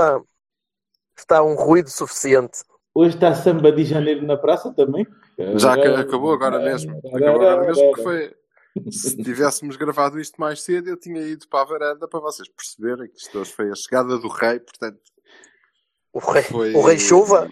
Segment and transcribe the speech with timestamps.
[0.00, 0.20] Está.
[1.16, 2.60] Está um ruído suficiente.
[2.94, 5.06] Hoje está samba de janeiro na praça também?
[5.56, 6.98] Já que acabou agora mesmo.
[6.98, 8.34] Acabou agora mesmo porque foi.
[8.90, 13.10] Se tivéssemos gravado isto mais cedo, eu tinha ido para a varanda para vocês perceberem
[13.10, 14.98] que isto hoje foi a chegada do rei, portanto.
[16.12, 17.48] O rei, Foi- o rei chuva?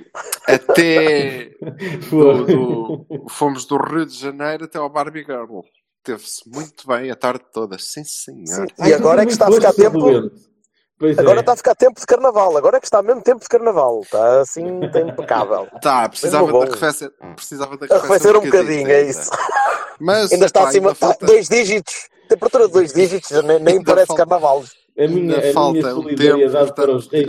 [0.46, 1.50] Até.
[2.10, 5.60] Do- do- fomos do Rio de Janeiro até ao Barbie Girl.
[6.02, 8.66] Teve-se muito bem a tarde toda, sim senhor.
[8.86, 10.30] E agora é que está a ficar tempo.
[10.98, 11.40] Pois Agora é.
[11.40, 12.56] está a ficar tempo de carnaval.
[12.56, 14.00] Agora é que está mesmo tempo de carnaval.
[14.02, 15.68] Está assim, está impecável.
[15.80, 19.10] Tá, precisava de arrefecer, precisava de Arrefecer um bocadinho, é ainda.
[19.10, 19.30] isso.
[20.00, 20.88] Mas Ainda está pá, acima.
[20.88, 22.08] ainda falta- Dois dígitos.
[22.28, 23.30] Temperatura de dois dígitos.
[23.44, 24.62] Nem, nem parece falta- carnaval.
[24.98, 27.26] A minha, Ainda a minha falta um solidariedade tempo, para, os reis,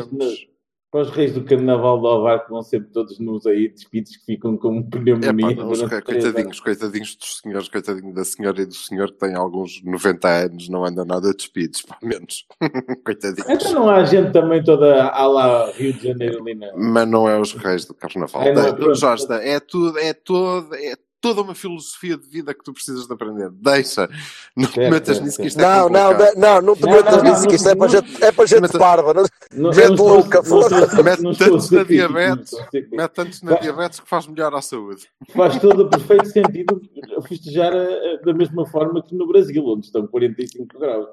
[0.91, 4.25] para os reis do carnaval do Alvar que vão sempre todos nos aí despidos que
[4.25, 5.55] ficam com É pneumonia.
[5.55, 9.35] pá, não, os coitadinhos, coitadinos dos senhores, coitadinho da senhora e do senhor que tem
[9.35, 12.45] alguns 90 anos, não andam nada despidos, pelo menos.
[13.05, 13.49] coitadinhos.
[13.49, 16.71] Então não há gente também toda à lá Rio de Janeiro ali na...
[16.75, 18.41] Mas não é os reis do carnaval.
[18.41, 18.95] É, não, Da- pronto.
[18.95, 23.13] Jorge, é tudo, é todo, é toda uma filosofia de vida que tu precisas de
[23.13, 23.49] aprender.
[23.51, 24.09] Deixa,
[24.55, 26.35] não te metas nisso que isto Não, é não, complicado.
[26.37, 27.89] não, não te Não, metas não, nisso, não, que isto é para não.
[28.01, 29.13] gente, é para gente Meta- parva.
[29.13, 31.03] não- Não, Gente não louca, não.
[31.03, 32.51] Mete não estou tanto na diabetes.
[32.51, 32.97] não.
[32.97, 35.07] Mete tantos na diabetes que faz melhor à saúde.
[35.35, 36.81] Faz todo o perfeito sentido
[37.27, 41.07] festejar a- a- da mesma forma que no Brasil, onde estão 45 graus.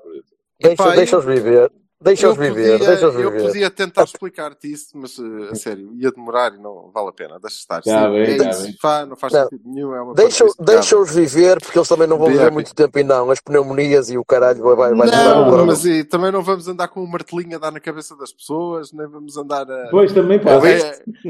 [0.60, 1.70] Deixa- Deixa-os viver.
[2.06, 2.72] Deixa-os eu viver.
[2.72, 3.42] podia, Deixa-os eu viver.
[3.46, 7.38] podia tentar explicar-te isso, mas eh, a sério, ia demorar e não vale a pena.
[7.40, 7.82] Deixa estar.
[7.82, 8.62] Tá bem, é tá isso.
[8.62, 8.76] bem.
[8.80, 9.42] Fá, não faz Não.
[9.48, 9.94] sentido nenhum.
[9.94, 10.44] É uma Deixa-.
[10.60, 13.30] Deixa-os viver, porque eles também não vão viver muito tempo e não.
[13.30, 16.68] As pneumonias e o caralho vai, vai, vai Não, vai- mas e, também não vamos
[16.68, 20.12] andar com um martelinho a dar na cabeça das pessoas, nem vamos andar a, Pois
[20.12, 20.68] também a, pode.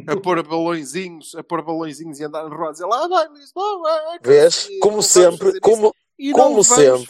[0.08, 3.26] a, a pôr balõezinhos, a pôr balõezinhos e andar na rua a dizer lá vai
[3.32, 4.69] Lisboa, é Vês?
[4.81, 7.08] Como não sempre, como, isso." e como não sempre.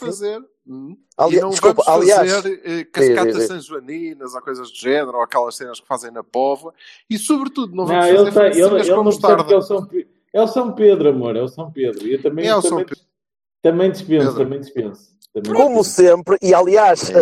[0.67, 4.77] Hum, Ali- e não desculpa, vamos aliás, fazer eh, diz, cascatas sanjoaninas ou coisas do
[4.77, 6.75] género, ou aquelas cenas que fazem na pova,
[7.09, 9.57] e sobretudo não Não, vamos ele, fazer tá, ele, ele com não percebe que é
[9.57, 9.63] o, mostarda.
[9.63, 9.89] São,
[10.33, 12.07] é o São Pedro, amor, é o São Pedro.
[12.07, 13.05] E eu também, É o São também, Pedro.
[13.63, 14.45] também dispenso, Pedro.
[14.45, 15.17] também dispenso.
[15.33, 15.91] Também como dispenso.
[16.17, 17.15] sempre, e aliás, É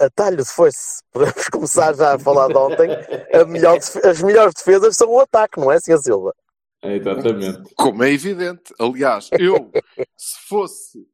[0.00, 2.88] eh, a talho de foice, podemos começar já a falar de ontem,
[3.34, 6.34] a melhor as melhores defesas são o ataque, não é, Cia Silva?
[6.82, 7.74] É, exatamente.
[7.76, 8.72] Como é evidente.
[8.78, 9.70] Aliás, eu,
[10.16, 11.06] se fosse,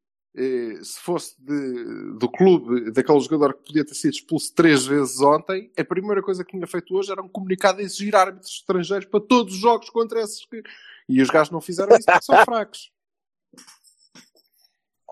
[0.82, 5.70] se fosse de- do clube, daquele jogador que podia ter sido expulso três vezes ontem,
[5.78, 9.20] a primeira coisa que tinha feito hoje era um comunicado a exigir árbitros estrangeiros para
[9.20, 10.62] todos os jogos contra esses que.
[11.08, 12.90] E os gajos não fizeram isso porque são fracos.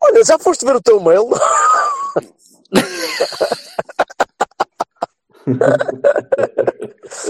[0.03, 1.29] Olha, já foste ver o teu mail?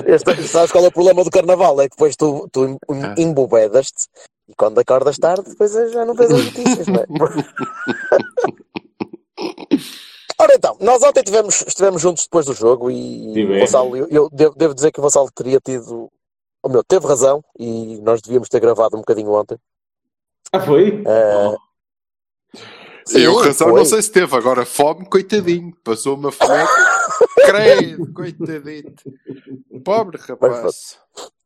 [0.06, 1.80] Este, sabes qual é o problema do carnaval?
[1.80, 3.14] É que depois tu, tu Ah.
[3.18, 4.08] embobedas-te
[4.48, 7.06] e quando acordas tarde, depois já não vês as notícias, não é?
[10.38, 13.60] Ora então, nós ontem tivemos, estivemos juntos depois do jogo e o Tivemos.
[13.60, 16.10] Vassalo, eu, eu devo, devo dizer que o Vassalo teria tido,
[16.62, 19.56] oh meu, teve razão e nós devíamos ter gravado um bocadinho ontem.
[20.52, 21.02] Ah, foi?
[21.06, 21.56] Eh,
[23.06, 23.78] sim, eu, razão, foi.
[23.78, 24.36] não sei se teve.
[24.36, 25.74] Agora, fome, coitadinho.
[25.82, 26.68] Passou uma fomeca.
[27.46, 29.04] Creio, coitadito.
[29.84, 30.98] Pobre rapaz.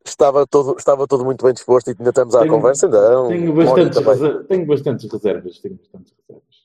[0.05, 3.27] Estava todo, estava todo muito bem disposto e ainda estamos à Tenho- conversa, ainda.
[3.27, 4.13] Tenho hora e bastantes, também.
[4.13, 5.59] reser- tenho bastantes reservas.
[5.59, 6.59] Tenho bastantes reservas.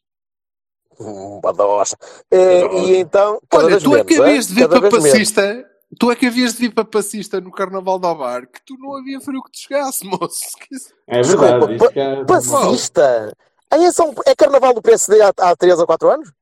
[1.00, 1.96] Hum, badocha.
[2.30, 4.24] Eh, e então, cada Olha, vez tu é menos, que é?
[4.24, 5.10] havias de vir Cada para vez menos.
[5.18, 5.70] passista.
[5.98, 8.96] Tu é que havias de vir para passista no Carnaval da Bar, que tu não
[8.96, 10.40] havia frio que te chegasse, moço.
[10.58, 10.76] Que
[11.08, 11.94] É Desculpa, verdade.
[11.94, 12.24] cá é.
[12.24, 13.36] Passista?
[13.70, 16.32] Aí é, só- é carnaval do PSD há, há 3 ou 4 anos?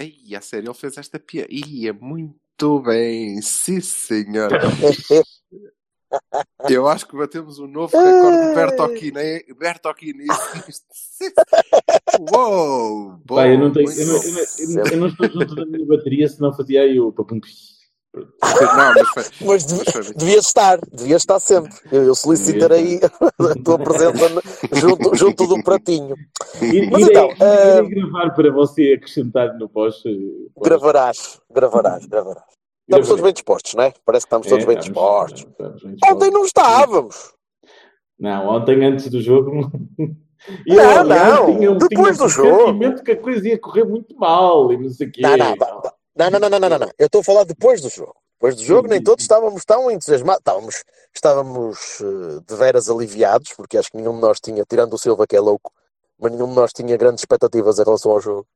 [0.00, 1.48] Ai, a sério, ele fez esta piada.
[1.50, 4.50] Ia muito bem, sim senhor.
[6.68, 9.44] Eu acho que batemos um novo recorde de Bertocchini.
[9.58, 10.24] Bertocchini.
[12.32, 13.18] Uou!
[13.24, 14.24] Bom, Pá, eu, não tenho, eu, não, bom.
[14.24, 17.12] eu, não, eu, não, eu não estou junto da minha bateria, senão fazia aí o
[17.12, 17.40] papum.
[18.14, 21.70] Não, mas foi, Mas dev- mas foi devias estar, devias estar sempre.
[21.92, 22.98] Eu, eu solicitarei
[23.38, 24.42] a tua presença
[24.72, 26.16] junto, junto do pratinho.
[26.62, 30.02] Ir- Mas Irei, então, irei gravar para você acrescentar no pós.
[30.02, 32.44] pós- Gravarás, gravarás, gravarás.
[32.88, 33.92] Estamos todos bem dispostos, não é?
[34.04, 35.40] Parece que estamos É, todos bem estamos- dispostos.
[35.50, 36.16] estamos bem dispostos.
[36.16, 37.32] Ontem não estávamos.
[38.18, 39.50] Não, ontem antes do jogo.
[40.66, 43.02] E Não, eu, não, tinha, depois tinha do jogo.
[43.02, 45.20] que a coisa ia correr muito mal e não sei o quê.
[45.22, 45.82] Não, não, não,
[46.14, 46.90] não, não, não, não, não, não.
[46.98, 48.14] Eu estou a falar depois do jogo.
[48.34, 50.40] Depois do jogo, nem todos estávamos tão entusiasmados.
[50.40, 54.98] Estávamos, estávamos eh, de veras aliviados, porque acho que nenhum de nós tinha, tirando o
[54.98, 55.72] Silva, que é louco,
[56.20, 58.46] mas nenhum de nós tinha grandes expectativas em relação ao jogo.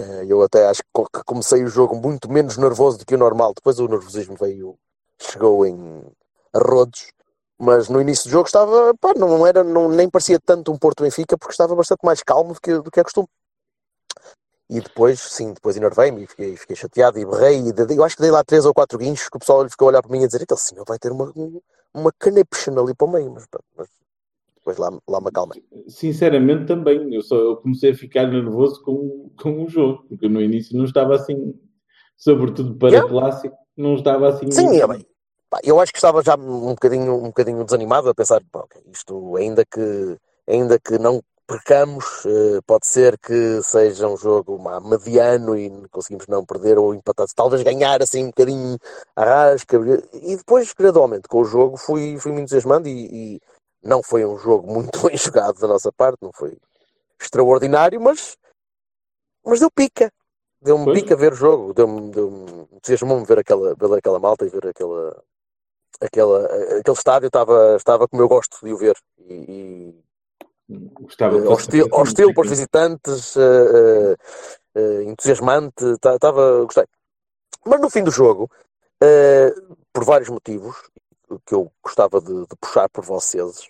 [0.00, 3.14] Eh, Eu até acho que co- que comecei o jogo muito menos nervoso do que
[3.14, 3.52] o normal.
[3.54, 4.78] Depois o nervosismo veio,
[5.20, 6.04] chegou em
[6.54, 7.12] arrodos.
[7.58, 11.02] Mas no início do jogo estava, pá, não era, não, nem parecia tanto um Porto
[11.02, 13.28] Benfica, porque estava bastante mais calmo do que, do que é costume.
[14.70, 17.58] E depois, sim, depois enervei-me e fiquei, fiquei chateado e berrei.
[17.68, 19.86] E de- eu acho que dei lá três ou quatro guinchos que o pessoal ficou
[19.86, 21.32] a olhar para mim e a dizer: Então, senhor, vai ter uma,
[21.92, 23.30] uma connection ali para o meio.
[23.32, 23.88] Mas, mas
[24.70, 25.62] depois lá, lá me acalmei.
[25.88, 27.12] Sinceramente, também.
[27.12, 30.84] Eu, só, eu comecei a ficar nervoso com, com o jogo, porque no início não
[30.84, 31.54] estava assim,
[32.16, 33.08] sobretudo para Yeah.
[33.08, 34.50] clássico, não estava assim.
[34.50, 35.06] Sim, é bem.
[35.64, 39.36] Eu acho que estava já um bocadinho, um bocadinho desanimado a pensar: pá, ok, isto
[39.36, 41.20] ainda que, ainda que não
[41.50, 44.56] percamos, eh, pode ser que seja um jogo
[44.88, 48.78] mediano e conseguimos não perder ou empatar, talvez ganhar assim um bocadinho
[49.16, 49.76] a rasca.
[50.12, 53.40] E depois, gradualmente, com o jogo, fui, fui me entusiasmando e, e
[53.82, 56.56] não foi um jogo muito bem jogado da nossa parte, não foi
[57.20, 58.36] extraordinário, mas,
[59.44, 60.12] mas deu pica.
[60.62, 61.00] Deu-me Pois.
[61.00, 65.22] pica ver o jogo, deu-me deu entusiasmou-me ver aquela, ver aquela malta e ver aquela,
[66.00, 66.44] aquela,
[66.78, 68.96] aquele estádio, estava, estava como eu gosto de o ver.
[69.18, 70.04] E, e,
[70.70, 74.16] Gostava eh, hostil, hostil para os visitantes, eh,
[74.76, 76.84] eh, entusiasmante, estava, gostei.
[77.66, 78.48] Mas no fim do jogo,
[79.92, 80.76] por vários motivos,
[81.46, 83.68] que eu gostava de, de puxar por vocês,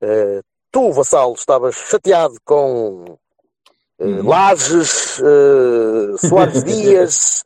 [0.00, 3.18] eh, tu, Vassalo, estavas chateado com
[3.98, 4.28] Uhum.
[4.28, 7.44] Lages, eh, Soares Dias,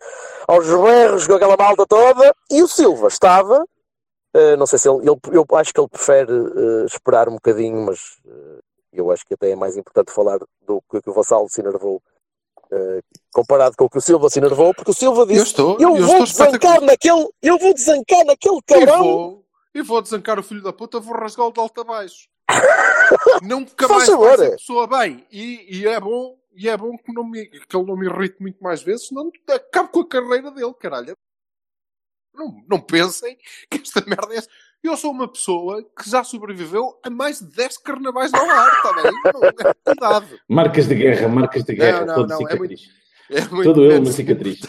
[0.49, 3.65] aos berros com aquela malta toda, e o Silva estava,
[4.59, 6.33] não sei se ele, ele- eu acho que ele prefere
[6.87, 8.19] esperar um bocadinho, mas
[8.93, 12.03] eu acho que até é mais importante falar do que, que o Vassalo se enervou
[12.73, 13.01] eh,
[13.33, 15.97] comparado com o que o Silva se enervou, porque o Silva Eu disse: estou, Eu,
[15.97, 19.03] eu vou estou desancar naquele, eu vou desancar naquele E cabrão.
[19.03, 22.29] vou, e vou desancar o filho da puta, vou rasgá-lo de alto a baixo.
[23.43, 24.39] Nunca Faz mais vai favor.
[24.39, 25.27] ser pessoa bem.
[25.31, 28.37] E, e é bom, e é bom que, não me, que ele não me irrite
[28.41, 31.15] muito mais vezes, senão acabo com a carreira dele, caralho.
[32.35, 33.37] Não, não pensem
[33.71, 34.41] que esta merda é.
[34.83, 38.93] Eu sou uma pessoa que já sobreviveu a mais de 10 carnavais ao ar, está
[38.95, 39.13] bem?
[39.35, 40.41] Não, é cuidado.
[40.49, 42.81] Marcas de guerra, marcas de guerra, não, todo não, é cicatriz.
[43.31, 44.61] É muito Todo menos uma cicatriz.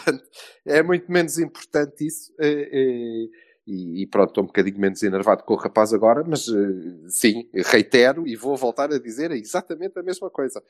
[0.64, 2.32] É muito menos importante isso.
[2.38, 3.28] eh, eh,
[3.66, 7.48] e, e pronto, estou um bocadinho menos enervado com o rapaz agora, mas eh, sim,
[7.54, 10.62] reitero e vou voltar a dizer exatamente a mesma coisa.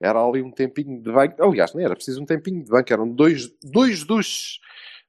[0.00, 1.34] Era ali um tempinho de banho.
[1.38, 4.58] Aliás, não era preciso um tempinho de banho, eram dois, dois duches.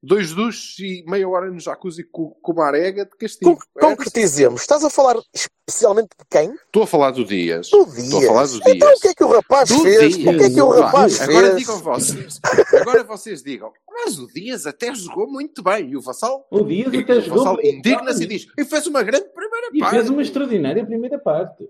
[0.03, 3.55] Dois duches e meia hora no jacuzzi com, com uma arega de castigo.
[3.55, 6.51] Con- Concretizemos, estás a falar especialmente de quem?
[6.53, 7.69] Estou a falar do Dias.
[7.69, 8.51] Do Estou a falar Dias.
[8.53, 8.75] do Dias.
[8.77, 10.17] Então o que é que o rapaz Do fez?
[10.17, 10.33] Dias.
[10.35, 11.57] O que é que o rapaz Agora fez?
[11.59, 12.39] digam vocês.
[12.81, 13.71] Agora vocês digam.
[13.91, 15.89] Mas o Dias até jogou muito bem.
[15.91, 17.43] E o Vassal, O Dias e, até o jogou.
[17.43, 19.91] Vassal indigna-se e diz: E fez uma grande primeira E parte.
[19.95, 21.69] fez uma extraordinária primeira parte.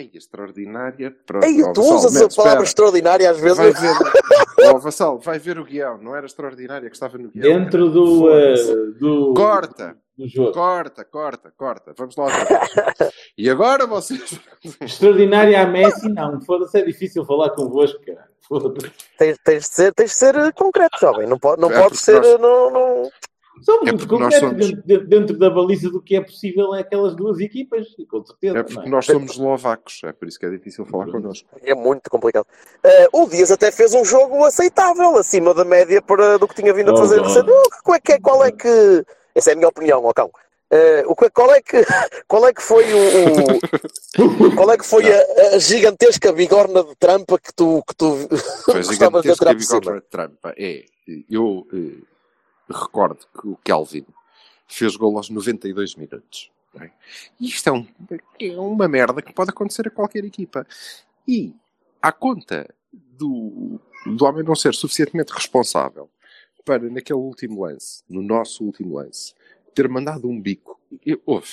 [0.00, 1.14] Ei, extraordinária.
[1.26, 2.62] Pronto, Ei, tu Vassal, usas a palavra espera.
[2.64, 3.58] extraordinária às vezes.
[3.58, 3.94] Vai ver.
[4.74, 5.98] Ó, Vassal, vai ver o guião.
[5.98, 7.42] Não era extraordinária que estava no guião.
[7.42, 8.54] Dentro do, eh,
[8.98, 9.96] do, Corta.
[10.16, 10.52] do jogo.
[10.52, 11.94] Corta, corta, corta.
[11.96, 13.12] Vamos lá outra vez.
[13.38, 14.38] E agora vocês.
[14.80, 16.40] Extraordinária a Messi, não.
[16.42, 18.28] Foda-se, é difícil falar convosco, cara.
[18.46, 18.90] Foda-se.
[19.18, 21.26] Tens, tens de ser, tens de ser concreto, jovem.
[21.26, 22.16] Não pode, não É ser.
[22.16, 23.10] nós- eh, Não, não...
[23.62, 26.74] Somos É muito porque nós concretos somos- dentro, dentro da baliza do que é possível
[26.74, 28.58] é aquelas duas equipas, com certeza.
[28.58, 28.90] É porque é?
[28.90, 30.00] nós somos eslovacos.
[30.04, 31.46] É por isso que é difícil falar connosco.
[31.62, 32.46] É muito complicado.
[32.82, 36.72] Eh, o Dias até fez um jogo aceitável, acima da média para, do que tinha
[36.72, 37.26] vindo a Oh, fazer God.
[37.26, 37.50] recente.
[37.50, 39.04] Oh, qual, é que, é- qual é que.
[39.34, 40.30] Essa é a minha opinião, ó cão.
[40.72, 41.76] Eh, o que- qual, é que,
[42.28, 42.98] qual é que foi o.
[42.98, 43.60] o-
[44.56, 48.16] qual é que foi a, a gigantesca bigorna de trampa que tu, que tu
[48.64, 49.80] Foi gostavas de gigantesca atirar a por cima?
[49.80, 50.54] bigorna de trampa.
[50.56, 50.84] É,
[51.28, 52.09] eu eh,
[52.72, 54.04] recordo que o Kelvin
[54.68, 56.50] fez gol aos 92 minutos.
[56.80, 56.90] é?
[57.40, 57.86] E isto é, um-
[58.38, 60.66] é uma merda que pode acontecer a qualquer equipa.
[61.26, 61.54] E,
[62.00, 66.08] à conta do, do homem não ser suficientemente responsável
[66.64, 69.34] para, naquele último lance, no nosso último lance,
[69.74, 70.78] ter mandado um bico.
[71.04, 71.48] Eu, ouve,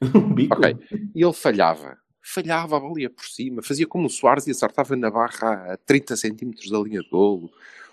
[0.14, 0.54] Um bico.
[0.56, 0.76] Ok.
[1.14, 1.96] E ele falhava.
[2.20, 3.62] Falhava a bola ia por cima.
[3.62, 7.50] Fazia como o Soares e acertava na barra a 30 centímetros da linha de golo.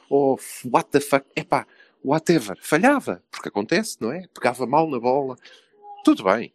[0.09, 0.39] Ou
[0.71, 1.25] what the fuck.
[1.35, 1.65] Epá,
[2.03, 2.58] whatever.
[2.62, 3.24] Falhava.
[3.32, 4.27] Porque acontece, não é?
[4.34, 5.36] Pegava mal na bola.
[6.03, 6.53] Tudo bem.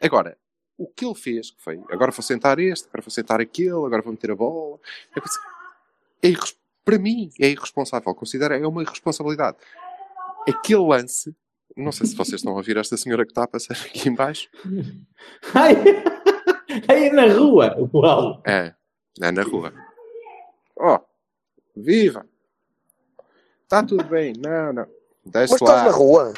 [0.00, 0.36] Agora,
[0.76, 4.02] o que ele fez, que foi, agora vou sentar este, agora vou sentar aquele, agora
[4.02, 4.78] vou meter a bola.
[6.22, 6.34] É é
[6.84, 8.14] para mim, é irresponsável.
[8.14, 9.56] Considero, é uma irresponsabilidade.
[10.48, 11.34] Aquele lance,
[11.76, 14.14] não sei se vocês estão a ouvir esta senhora que está a passar aqui em
[14.14, 14.48] baixo.
[15.54, 15.74] Ai,
[16.88, 17.76] Aí na rua.
[17.92, 18.42] Uau.
[18.46, 18.74] É,
[19.20, 19.72] é na rua.
[20.76, 21.00] Ó,
[21.76, 22.26] viva!
[23.72, 24.34] Está tudo bem.
[24.38, 24.86] Não, não.
[25.24, 25.84] Deixa Mas estás lá.
[25.84, 26.34] na rua?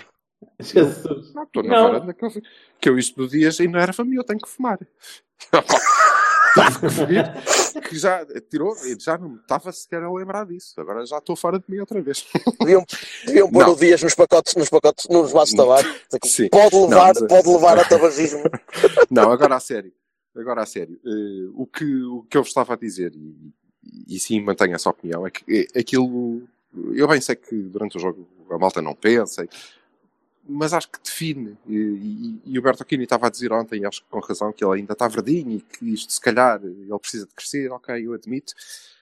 [0.60, 1.34] Jesus.
[1.34, 2.30] Não, estou na varanda que eu,
[2.80, 4.78] que eu isto do dias ainda era família, eu tenho que fumar.
[7.88, 10.80] Que já tirou, já não me estava sequer a lembrar disso.
[10.80, 12.24] Agora já estou fora de mim outra vez.
[12.60, 12.84] Deviam,
[13.26, 15.88] deviam pôr o Dias nos pacotes, nos pacotes, nos vasos de tabaco.
[16.24, 16.48] Sim.
[16.50, 18.42] Pode levar, Não, é- pode levar a tabagismo.
[19.10, 19.92] Não, agora a sério.
[20.36, 20.96] Agora a sério.
[21.04, 23.52] Eh, o, que, o que eu vos estava a dizer, e,
[24.06, 26.44] e sim mantenho essa opinião, é que é, aquilo.
[26.94, 29.46] Eu bem sei que durante o jogo a malta não pensa,
[30.46, 31.56] mas acho que define.
[31.66, 34.80] E, e, e o Bertocchini estava a dizer ontem, acho que com razão, que ele
[34.80, 38.54] ainda está verdinho e que isto se calhar ele precisa de crescer, ok, eu admito.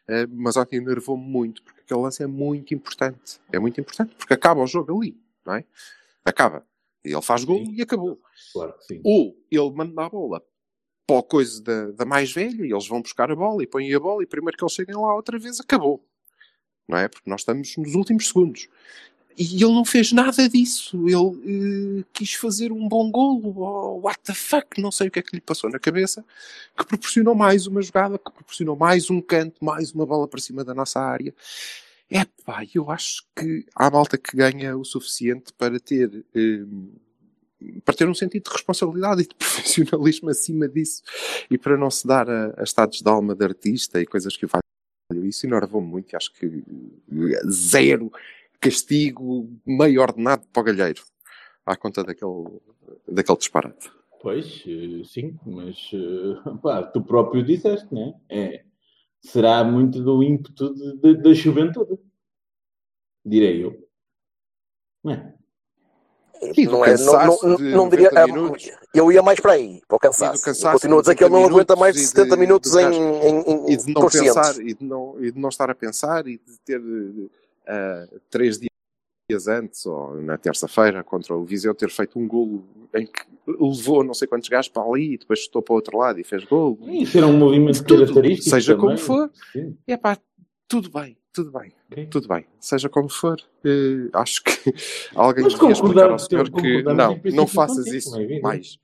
[0.09, 3.41] Eh, mas ontem enervou-me muito, porque aquele lance é muito importante.
[3.53, 5.65] É muito importante, porque acaba o jogo ali, não é?
[6.25, 6.67] Acaba.
[7.05, 8.21] Ele faz gol e acabou.
[8.53, 8.75] Claro.
[9.05, 10.43] Ou ele manda a bola
[11.07, 13.93] para o coisa da, da mais velha e eles vão buscar a bola e põem
[13.93, 16.05] a bola e primeiro que eles cheguem lá outra vez acabou.
[16.93, 17.09] Não é?
[17.09, 18.69] Porque nós estamos nos últimos segundos.
[19.39, 21.09] E ele não fez nada disso.
[21.09, 23.55] Ele eh, quis fazer um bom golo.
[23.57, 24.79] Oh, what the fuck?
[24.79, 26.23] Não sei o que é que lhe passou na cabeça.
[26.77, 30.63] Que proporcionou mais uma jogada, que proporcionou mais um canto, mais uma bola para cima
[30.63, 31.35] da nossa área.
[32.11, 36.67] É pá, eu acho que há malta que ganha o suficiente para ter eh,
[37.87, 41.03] para ter um sentido de responsabilidade e de profissionalismo acima disso
[41.51, 44.45] e para não se dar a, a estados de alma de artista e coisas que
[44.45, 44.62] valham.
[45.33, 48.13] Isso enervou-me muito acho que eh, zero
[48.61, 51.03] castigo meio ordenado para o galheiro
[51.65, 52.61] à conta daquele,
[53.09, 53.91] daquele disparate.
[54.21, 58.15] Pois, eh, sim, mas eh, pá, tu próprio disseste, né?
[58.29, 58.65] É,
[59.21, 60.75] será muito do ímpeto
[61.23, 61.99] da juventude,
[63.25, 63.89] direi eu.
[65.03, 65.35] Não é?
[66.57, 68.11] E do Não, é, não, não, de não diria.
[68.11, 68.71] 90 minutos.
[68.95, 70.45] Eu ia mais para aí, para o cansaço.
[70.45, 72.41] cansaço continuo a dizer que ele não 90 aguenta mais de minutos e 70 de-
[72.41, 75.71] minutos em, em, em e de não pensar e de não, e de não estar
[75.71, 76.81] a pensar e de ter
[77.67, 83.07] eh, três dias antes ou na terça-feira contra o Viseu ter feito um golo em
[83.07, 86.19] que levou não sei quantos gajos para ali e depois chutou para o outro lado
[86.21, 86.77] e fez golo.
[86.83, 88.51] Isso era um movimento característico.
[88.51, 89.05] seja como também.
[89.05, 89.31] for.
[89.53, 90.19] Sim, E é pá,
[90.69, 92.07] tudo bem, tudo bem, ok.
[92.07, 93.41] tudo bem, seja como for.
[93.65, 94.53] Eh, acho que
[95.17, 98.79] alguém Mas devia explicar ao senhor que não, não faças contigo, isso é mais.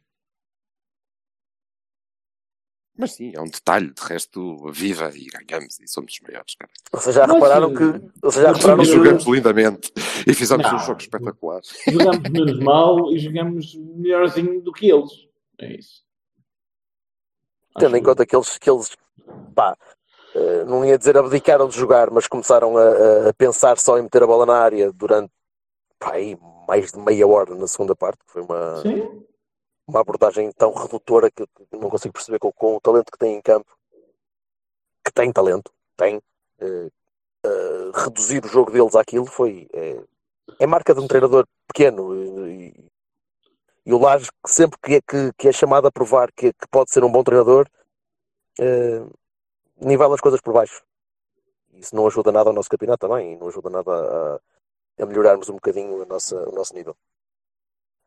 [3.00, 6.73] Mas sim, é um detalhe, de resto, viva e ganhamos e somos os maiores, cara.
[6.90, 8.21] Vocês já Mas, repararam eh, que.
[8.21, 9.31] Vocês já mas repararam E Não, jogamos que.
[9.31, 9.93] lindamente
[10.26, 10.78] e fizemos um Não.
[10.81, 11.61] jogo espetacular.
[11.87, 15.12] Jogamos menos mal e jogamos melhorzinho do que eles.
[15.61, 16.02] É isso.
[17.78, 18.97] Tendo em Acho- conta que eles, que eles
[19.55, 19.76] pá,
[20.66, 24.26] não ia dizer abdicaram de jogar, mas começaram a, a- pensar só em meter a
[24.26, 25.33] bola na área durante
[25.99, 29.25] pá, aí mais de meia hora na segunda parte, que foi uma, Sim,
[29.87, 33.40] uma abordagem tão redutora que não consigo perceber com, com o talento que tem em
[33.42, 33.76] campo,
[35.04, 36.21] que tem talento, tem.
[36.61, 36.88] eh,
[37.45, 39.68] eh, reduzir o jogo deles àquilo foi.
[39.73, 40.02] É,
[40.61, 42.88] é marca de um treinador pequeno e, e-
[43.87, 44.00] e o
[44.45, 47.11] que sempre que é, que, que é chamado a provar que, que pode ser um
[47.11, 47.66] bom treinador,
[48.61, 49.02] eh,
[49.80, 50.82] nivela as coisas por baixo.
[51.73, 55.49] Isso não ajuda nada ao nosso campeonato também, e não ajuda nada a, a melhorarmos
[55.49, 56.97] um bocadinho a nossa, o nosso nível.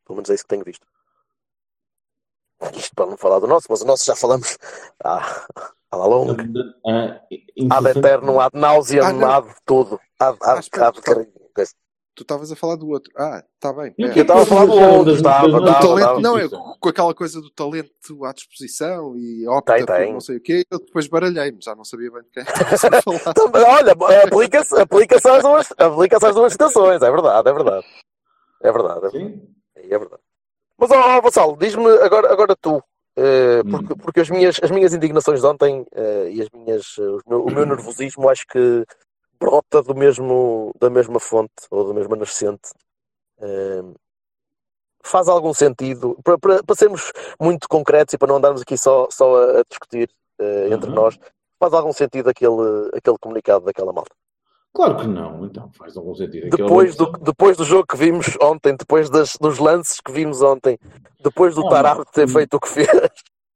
[0.06, 0.86] Pelo menos é isso que tenho visto.
[2.76, 4.58] Isto para não falar do nosso, mas o nosso já falamos
[5.04, 5.48] há,
[5.92, 6.34] há longo.
[6.86, 9.32] Ah, Ad incessante- eterno, ad nauseam, Ah, não.
[9.32, 10.00] ad tudo.
[10.20, 11.28] Ad, espera, ad, espera.
[11.56, 11.74] coisa.
[12.14, 13.10] Tu estavas a falar do outro.
[13.18, 13.96] Ah, está bem.
[13.98, 14.18] O É.
[14.18, 15.66] Eu estava a falar do outro, estava, O
[15.98, 20.14] estava, não, é com aquela coisa do talento à disposição e opta Tem, tem.
[20.14, 23.02] não sei o quê, eu depois baralhei-me, já não sabia bem de quem estava a
[23.02, 23.34] falar.
[23.34, 23.94] Também, olha,
[24.26, 27.86] aplica-se aplica às, duas, aplica às duas situações, é verdade, é verdade.
[28.62, 29.18] É verdade, é verdade.
[29.18, 29.42] Sim.
[29.78, 30.22] É verdade.
[30.78, 32.84] Mas, ó, ó, Vassalo, diz-me agora, agora tu,
[33.16, 37.04] eh, porque, porque as, minhas, as minhas indignações de ontem eh, e as minhas, eh,
[37.04, 38.84] os meu- o meu nervosismo acho que
[39.46, 42.70] brota do mesmo, da mesma fonte ou da mesma nascente.
[43.42, 43.82] Eh,
[45.04, 49.08] faz algum sentido, para, para, para sermos muito concretos e para não andarmos aqui só,
[49.10, 50.96] só a, a discutir eh, entre Uhum.
[50.96, 51.20] nós,
[51.60, 54.12] faz algum sentido aquele, aquele comunicado daquela malta?
[54.74, 56.46] Claro que não, então faz algum sentido.
[56.48, 60.42] Aquela Depois do, depois do jogo que vimos ontem, depois das, dos lances que vimos
[60.42, 60.78] ontem,
[61.20, 62.88] depois do Ah, Tarab ter mas- feito o que fez,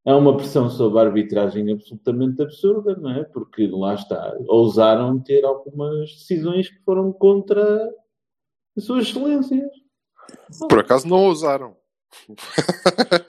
[0.05, 3.23] É uma pressão sobre a arbitragem absolutamente absurda, não é?
[3.23, 7.91] Porque lá está, ousaram ter algumas decisões que foram contra
[8.77, 9.67] as suas excelências.
[10.69, 11.75] Por acaso não ousaram.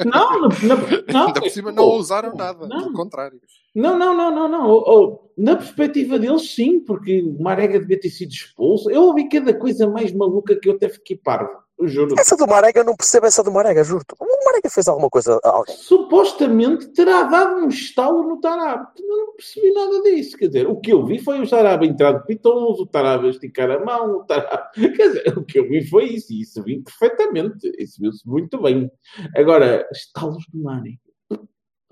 [0.05, 3.41] Não, na, na- não, Ainda por cima não oh, ousaram nada, Não, pelo contrário.
[3.75, 4.49] não, não, não, não.
[4.49, 4.71] não.
[4.71, 8.91] Oh, oh, na perspectiva deles, sim, porque o Marega devia ter sido expulso.
[8.91, 11.51] Eu ouvi cada coisa mais maluca que eu até fiquei parvo.
[11.83, 12.15] Juro.
[12.19, 14.15] Essa do Marega, eu não percebo essa do Marega, juro-te.
[14.19, 15.77] O Marega fez alguma coisa a alguém.
[15.77, 18.87] Supostamente terá dado um estalo no Tarab.
[18.99, 20.37] Eu não percebi nada disso.
[20.37, 23.71] Quer dizer, o que eu vi foi o Tarab entrar de pitons, o Tarab esticar
[23.71, 24.71] a mão, o Tarab...
[24.75, 26.33] Quer dizer, o que eu vi foi isso.
[26.33, 27.71] E isso vi perfeitamente.
[27.79, 28.91] Isso viu-se muito bem.
[29.37, 31.01] Agora, estalos do Mane.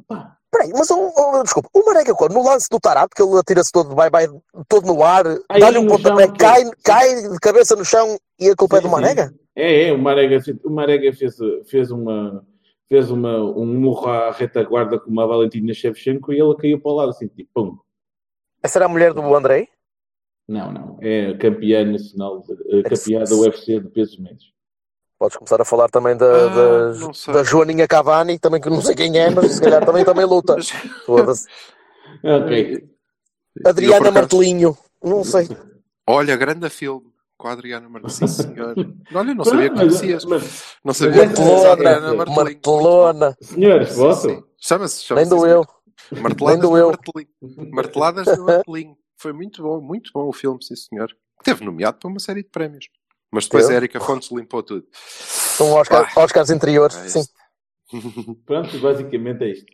[0.06, 2.34] Pá, Peraí, mas o, o- desculpa, o Marega quando?
[2.34, 4.28] No lance do Tarap, que ele atira-se todo de bye-bye,
[4.68, 8.76] todo no ar, dá-lhe um pontapé, cai, cai de cabeça no chão e a culpa
[8.76, 9.28] é Sim, do Marega?
[9.28, 9.43] sim.
[9.56, 11.36] É, é, o Marega, o Marega fez,
[11.68, 12.44] fez uma
[12.88, 16.94] fez uma, um murro à retaguarda com uma Valentina Shevchenko e ela caiu para o
[16.94, 17.78] lado assim, tipo, pum.
[18.62, 19.68] Essa era a mulher do Andrei?
[20.46, 20.98] Não, não.
[21.00, 24.52] É campeã nacional, de- eh, campeã da UFC de pesos médios.
[25.18, 27.32] Podes começar a falar também da, Ah, sei.
[27.32, 30.56] da Joaninha Cavani, também que não sei quem é, mas se calhar também, também luta.
[32.22, 32.88] Ok.
[33.64, 35.48] Adriana acaso- Martelinho, não sei.
[36.06, 37.06] Olha, grande filme
[37.36, 38.12] com a Adriana Martins.
[38.14, 38.74] Sim, senhor.
[39.14, 40.24] Olha, não sabia que conhecias.
[40.24, 42.60] mas- Não sabia que conhecias a Adriana Martelona, Martelinho.
[42.62, 44.28] Martelona, senhores, vosso?
[44.58, 45.30] Chama-se, nem chama-se.
[45.30, 45.66] do eu.
[46.20, 46.88] Marteladas Nem do eu.
[46.88, 47.70] Martelinho.
[47.72, 48.96] Marteladas do Martelinho.
[49.16, 51.08] Foi muito bom, muito bom o filme, sim senhor.
[51.42, 52.86] Teve nomeado para uma série de prémios.
[53.32, 53.74] Mas depois Teve.
[53.74, 54.86] a Erika Fontes limpou tudo.
[54.92, 57.24] São Oscar, Oscars interiores, É sim.
[58.46, 59.66] Pronto, basicamente é isto.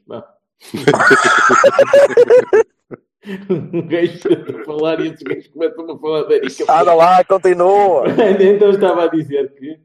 [3.50, 6.82] Um gajo a falar e esses gajos começam a falar da Erika.
[6.82, 8.04] Lá, continua.
[8.40, 9.78] então estava a dizer que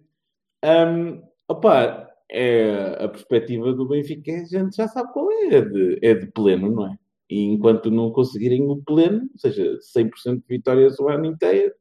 [0.64, 6.00] hum, opa, é, a perspectiva do Benfica a gente já sabe qual é, é de,
[6.02, 6.98] é de pleno, não é?
[7.30, 11.74] E enquanto não conseguirem o pleno, ou seja, 100% de vitórias o ano inteiro,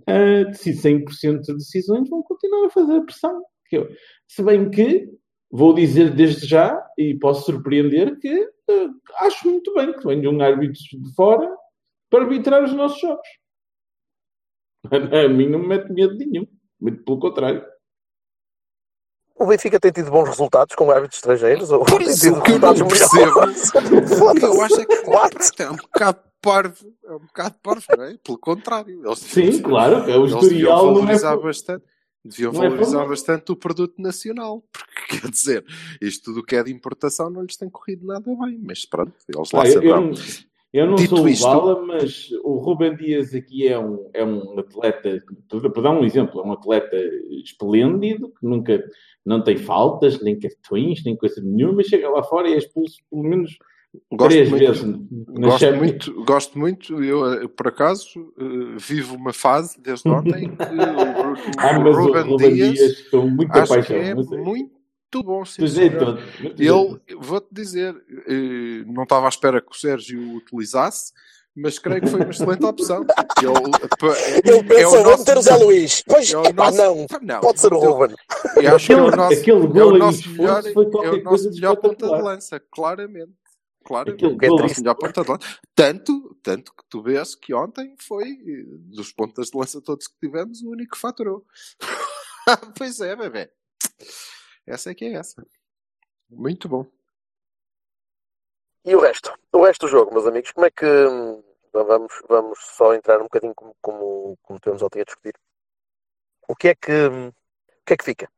[0.00, 3.42] uh, 100% de decisões vão continuar a fazer a pressão.
[4.26, 5.08] Se bem que
[5.50, 10.40] vou dizer desde já, e posso surpreender, que uh, acho muito bem que venha um
[10.40, 11.54] árbitro de fora
[12.10, 13.28] para arbitrar os nossos jogos.
[15.24, 16.46] A mim não me mete medo nenhum.
[16.80, 17.64] Muito pelo contrário.
[19.38, 21.70] O Benfica tem tido bons resultados com árbitros estrangeiros?
[21.70, 23.68] Ou Por tem isso tido que eu não resultados melhores?
[23.74, 25.62] O que eu acho é que What?
[25.62, 26.94] é um bocado parvo.
[27.04, 28.16] É um bocado parvo, não é?
[28.22, 29.04] Pelo contrário.
[29.04, 29.96] Eles Sim, claro.
[30.10, 30.94] É o deviam historial não é...
[30.94, 31.84] valorizar por- bastante.
[32.24, 34.62] Deviam não é valorizar por- bastante o produto nacional.
[34.72, 35.64] Porque, quer dizer,
[36.00, 38.58] isto tudo que é de importação não lhes tem corrido nada bem.
[38.62, 40.00] Mas pronto, eles lá Ah, saberão.
[40.10, 40.12] não,
[40.72, 44.24] eu não Dito sou o isto- bala, mas o Ruben Dias aqui é um, é
[44.24, 45.22] um atleta,
[45.72, 46.96] para dar um exemplo, é um atleta
[47.44, 48.82] esplêndido, que nunca
[49.24, 53.22] não tem faltas, nem cartões, nem coisa nenhuma, chega lá fora e é expulso pelo
[53.22, 53.56] menos
[54.12, 54.82] Gosto três muito- vezes
[55.38, 58.06] Gosto muito, gosto muito, eu eh, por acaso
[58.38, 62.72] eh, vivo uma fase desde ontem que o, o Ah, mas o Ruben, Ruben Dias,
[62.74, 64.04] Dias, estou muito acho que apaixonado.
[64.06, 64.75] é mas é- muito
[65.22, 65.44] bom.
[65.44, 65.84] sim, Pois é.
[65.86, 67.94] Ele, vou-te dizer,
[68.28, 71.12] eh, não estava à espera que o Sérgio o utilizasse,
[71.54, 73.04] mas creio que foi uma excelente opção.
[73.42, 76.02] Ele, Ele é pensou, o vou meter o Zé Luís.
[76.06, 78.16] Pois, é epá, nosso- não, Pá, não, pode ser o Ruben.
[78.62, 80.84] eu acho que é o Aquele- nosso, aquele é gol o em nosso melhor, foi
[80.84, 83.32] é o nosso melhor ponta de lança, claramente.
[83.84, 85.58] Claramente, Aquele Que é o nosso melhor ponta de lança.
[85.74, 90.14] Tanto, tanto que tu vês que ontem foi, eh, dos pontas de lança todos que
[90.20, 91.44] tivemos, o único que faturou.
[92.76, 93.48] pois é, bebê.
[94.66, 95.46] Essa é que é essa.
[96.28, 96.86] Muito bom.
[98.84, 99.32] E o resto?
[99.52, 100.84] O resto do jogo, meus amigos, como é que.
[100.86, 105.34] hum, Vamos, vamos só entrar um bocadinho como, como, como temos ontem a discutir.
[106.48, 106.90] O que é que.
[107.06, 107.32] O
[107.84, 108.28] que é que fica?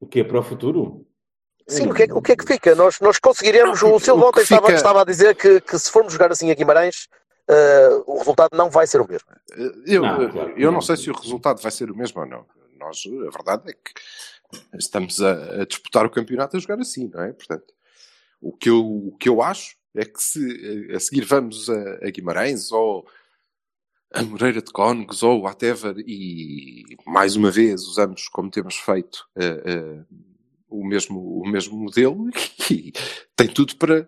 [0.00, 1.06] O que é para o futuro?
[1.68, 2.74] Sim, o que é, o que, é que fica?
[2.74, 3.82] Nós, nós conseguiremos.
[3.82, 6.12] Não, O o Silva que ontem estava, fica- estava a dizer que, que se formos
[6.14, 7.08] jogar assim a Guimarães,
[7.48, 9.28] eh, o resultado não vai ser o mesmo.
[9.86, 10.80] Eu, Não, claro eu não não.
[10.80, 12.46] sei se o resultado vai ser o mesmo ou não.
[12.92, 17.22] Nós, a verdade é que estamos a, a disputar o campeonato a jogar assim, não
[17.22, 17.32] é?
[17.32, 17.72] Portanto,
[18.40, 22.10] o que eu, o que eu acho é que se a seguir vamos a, a
[22.10, 23.06] Guimarães ou
[24.12, 29.62] a Moreira de Cónegos ou whatever e mais uma vez usamos como temos feito eh,
[29.64, 30.04] eh,
[30.68, 32.28] o, mesmo, o mesmo modelo
[32.70, 32.92] e
[33.34, 34.06] tem tudo para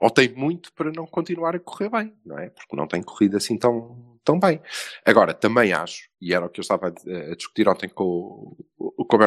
[0.00, 2.50] ou tem muito para não continuar a correr bem, não é?
[2.50, 4.60] Porque não tem corrido assim tão, tão bem.
[5.04, 9.04] Agora, também acho, e era o que eu estava a, a discutir ontem com, o-
[9.04, 9.20] com o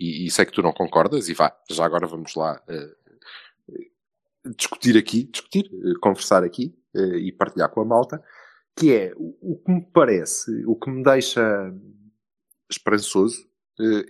[0.00, 2.94] e, e sei que tu não concordas, e vá, já agora vamos lá eh,
[4.56, 8.22] discutir aqui, discutir, eh, conversar aqui eh, e partilhar com a malta,
[8.78, 11.72] que é o, o que me parece, o que me deixa
[12.70, 13.48] esperançoso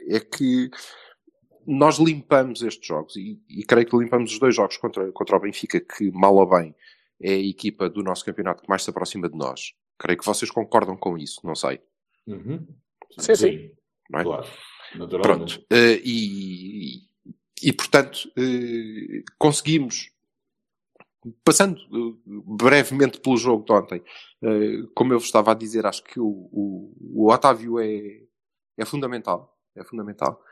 [0.08, 0.70] é que
[1.66, 5.40] nós limpamos estes jogos e, e creio que limpamos os dois jogos contra, contra o
[5.40, 6.74] Benfica, que mal ou bem
[7.20, 9.74] é a equipa do nosso campeonato que mais se aproxima de nós.
[9.98, 11.80] Creio que vocês concordam com isso, não sei.
[12.26, 12.66] Uhum.
[13.18, 13.70] Sim, sim.
[14.08, 14.24] Não é?
[14.24, 14.46] Claro.
[15.22, 15.62] Pronto.
[15.70, 17.02] Eh, e,
[17.62, 20.10] e, portanto, eh, conseguimos
[21.44, 24.02] passando uh, brevemente pelo jogo de ontem,
[24.42, 28.22] uh, como eu vos estava a dizer, acho que o, o, o Otávio é,
[28.78, 29.56] é fundamental.
[29.76, 30.42] É fundamental.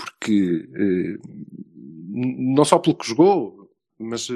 [0.00, 1.20] Porque uh,
[2.08, 4.28] não só pelo que jogou, mas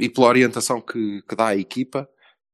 [0.00, 2.08] e pela orientação que, que dá à equipa,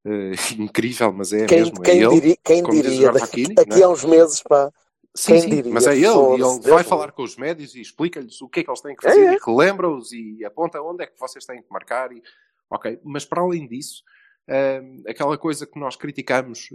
[0.59, 1.81] incrível, mas é quem, mesmo.
[1.83, 4.71] Quem é ele, diria, quem diria daqui, daqui a uns meses, pá.
[5.15, 5.73] Sim, Quem sim, diria?
[5.73, 8.63] mas é ele, e ele vai falar com os médios e explica-lhes o que é
[8.63, 9.35] que eles têm que fazer É, é.
[9.35, 12.13] e relembra-os e aponta onde é que vocês têm que marcar.
[12.13, 12.23] E...
[12.71, 14.05] Ok, mas para além disso,
[14.49, 16.69] hum, aquela coisa que nós criticamos,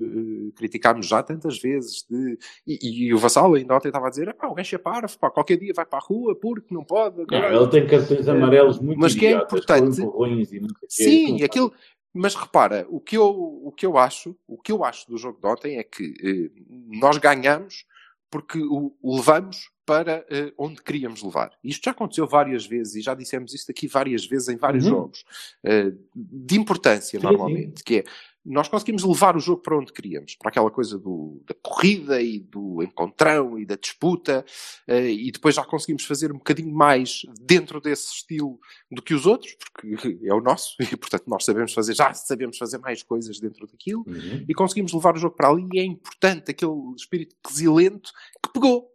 [0.00, 2.38] eh, eh, criticámos já tantas vezes, de...
[2.66, 5.30] e, e o Vassal ainda ontem estava a dizer: "Epá, o gajo é parvo, pá,
[5.30, 7.18] qualquer dia vai para a rua porque não pode.
[7.18, 10.60] Não, caralho." ele tem cartões amarelos muito Mas que é importante- e.
[10.88, 11.72] Sim, Não aquilo.
[12.16, 15.40] Mas repara, o que eu, o que eu acho, o que eu acho do jogo
[15.40, 16.50] de ontem é que eh,
[16.88, 17.84] nós ganhamos
[18.30, 21.50] porque o o levamos para eh, onde queríamos levar.
[21.62, 24.90] Isto já aconteceu várias vezes e já dissemos isto aqui várias vezes em vários Uhum.
[24.90, 25.24] jogos
[25.64, 28.04] eh, de importância Sim, normalmente, que é
[28.44, 32.38] nós conseguimos levar o jogo para onde queríamos, para aquela coisa do, da corrida e
[32.40, 34.44] do encontrão e da disputa,
[34.86, 39.24] eh, e depois já conseguimos fazer um bocadinho mais dentro desse estilo do que os
[39.24, 43.40] outros, porque é o nosso, e portanto nós sabemos fazer, já sabemos fazer mais coisas
[43.40, 44.44] dentro daquilo, Uhum.
[44.48, 48.12] e conseguimos levar o jogo para ali, e é importante aquele espírito resilente
[48.44, 48.90] que pegou.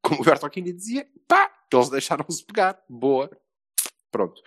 [0.00, 3.28] Como o Bertolini dizia, pá, eles deixaram-se pegar, boa,
[4.12, 4.40] pronto.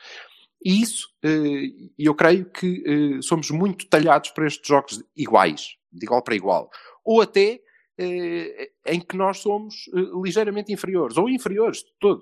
[0.63, 6.05] E isso, eh, eu creio que eh, somos muito talhados para estes jogos iguais, de
[6.05, 6.69] igual para igual.
[7.03, 7.61] Ou até
[7.97, 9.89] eh, em que nós somos
[10.23, 12.21] ligeiramente inferiores, ou inferiores de todo,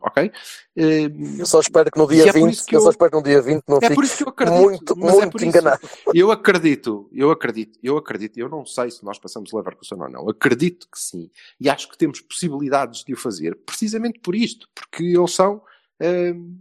[0.00, 0.30] ok?
[0.76, 2.78] Eu só espero que no E dia é por 20, isso que eu...
[2.80, 4.60] eu- só espero que no dia 20 não é por fique isso que eu acredito,
[4.62, 5.46] muito, é muito isso.
[5.46, 5.80] enganado.
[6.14, 10.28] Eu acredito, eu acredito, eu acredito, eu não sei se nós passamos Leverkusen ou não,
[10.28, 15.02] acredito que sim, e acho que temos possibilidades de o fazer, precisamente por isto, porque
[15.04, 15.62] eles são,
[16.02, 16.56] hum,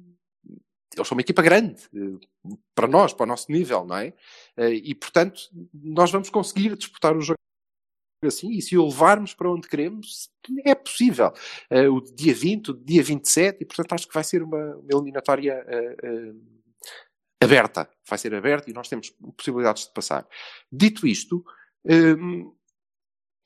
[0.95, 4.13] eles são uma equipa grande, eh, para nós, para o nosso nível, não é?
[4.57, 5.41] Eh, E, portanto,
[5.73, 7.37] nós vamos conseguir disputar o jogo
[8.23, 10.29] assim, e se o levarmos para onde queremos,
[10.65, 11.31] é possível.
[11.69, 15.65] Eh, o dia 20, o dia 27, e portanto acho que vai ser uma, eliminatória
[17.41, 17.89] aberta.
[18.09, 20.27] Vai ser aberta e nós temos possibilidades de passar.
[20.71, 21.43] Dito isto,
[21.85, 22.53] hum,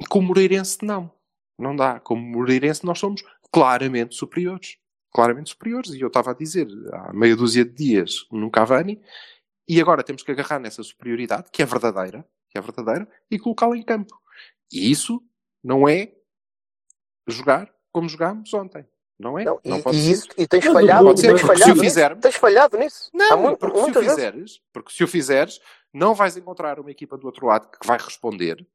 [0.09, 1.11] com o Moreirense não.
[1.59, 1.99] Não dá.
[1.99, 4.77] Como Moreirense nós somos claramente superiores.
[5.13, 5.91] Claramente superiores.
[5.93, 9.01] E eu estava a dizer há meia dúzia de dias no Cavani
[9.67, 13.77] e agora temos que agarrar nessa superioridade, que é verdadeira, que é verdadeira, e colocá-la
[13.77, 14.19] em campo.
[14.71, 15.21] E isso
[15.63, 16.13] não é
[17.27, 18.85] jogar como jogámos ontem.
[19.19, 19.43] Não é?
[19.45, 21.71] Não, não e, pode e isso, e tens falhado, Pode ser, tens porque se falhado
[21.71, 21.83] o nisso.
[21.85, 23.09] fizermos- Tens falhado nisso.
[23.13, 24.09] Não, muito, porque se o vezes.
[24.09, 25.59] fizeres, porque se o fizeres,
[25.93, 28.65] não vais encontrar uma equipa do outro lado que vai responder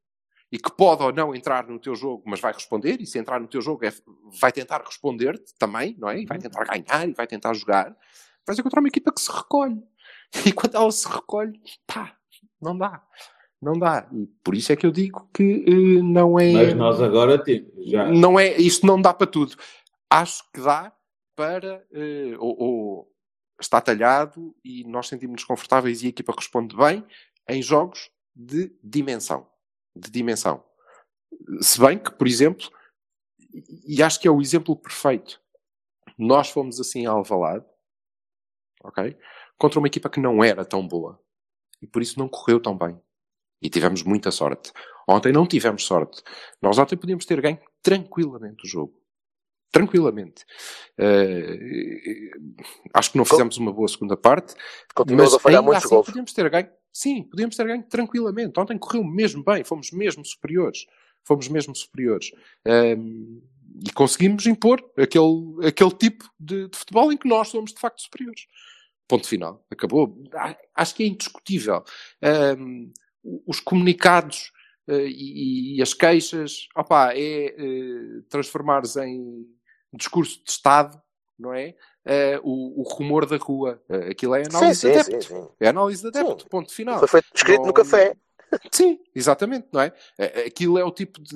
[0.51, 3.39] e que pode ou não entrar no teu jogo, mas vai responder, e se entrar
[3.39, 3.93] no teu jogo é-
[4.39, 6.21] vai tentar responder-te também, não é?
[6.21, 7.95] E vai tentar ganhar e vai tentar jogar.
[8.45, 9.81] Vais encontrar uma equipa que se recolhe.
[10.45, 12.15] E quando ela se recolhe, pá,
[12.61, 13.01] não dá.
[13.61, 14.07] Não dá.
[14.11, 16.51] E por isso é que eu digo que eh, não é.
[16.51, 18.05] Mas nós agora temos já.
[18.11, 19.55] Não é, isto não dá para tudo.
[20.09, 20.91] Acho que dá
[21.35, 23.13] para, eh, ou, ou
[23.59, 27.03] está talhado e nós sentimos-nos confortáveis e a equipa responde bem
[27.49, 29.47] em jogos de dimensão.
[29.99, 30.63] De dimensão.
[31.61, 32.69] Se bem que, por exemplo,
[33.85, 35.41] e acho que é o exemplo perfeito,
[36.17, 37.65] nós fomos assim a Alvalade,
[38.83, 39.17] ok?
[39.57, 41.19] Contra uma equipa que não era tão boa.
[41.81, 42.99] E por isso não correu tão bem.
[43.61, 44.71] E tivemos muita sorte.
[45.07, 46.21] Ontem não tivemos sorte.
[46.61, 48.99] Nós ontem podíamos ter ganho tranquilamente o jogo.
[49.71, 50.45] Tranquilamente.
[50.97, 52.31] Eh,
[52.93, 54.55] acho que não fizemos uma boa segunda parte.
[54.93, 56.05] Continuas mas a falhar ainda muitos assim gols.
[56.05, 56.69] podíamos ter ganho.
[56.97, 58.59] Sim, podíamos ter ganho tranquilamente.
[58.59, 59.63] Ontem correu mesmo bem.
[59.63, 60.87] Fomos mesmo superiores.
[61.23, 62.31] Fomos mesmo superiores.
[62.65, 63.39] Ehm,
[63.87, 68.01] e conseguimos impor aquele, aquele tipo de, de futebol em que nós somos de facto
[68.01, 68.47] superiores.
[69.07, 69.63] Ponto final.
[69.69, 70.19] Acabou.
[70.33, 71.83] Ah, Acho que é indiscutível.
[72.19, 72.91] Ehm,
[73.45, 74.51] os comunicados
[74.87, 79.45] eh, e, e as queixas, opá, é eh, transformares em
[79.93, 80.99] discurso de Estado,
[81.37, 81.75] não é?
[82.07, 83.81] Eh, o, o rumor da rua.
[83.89, 85.27] Eh, aquilo é Sim, análise sim, de sim, adepto.
[85.27, 85.47] sim.
[85.59, 86.49] É análise de adepto, Sim.
[86.49, 86.99] ponto final.
[86.99, 88.15] Foi feito, escrito Não- no café.
[88.71, 89.91] Sim, exatamente, não é?
[90.17, 91.35] Eh, Aquilo é o tipo de.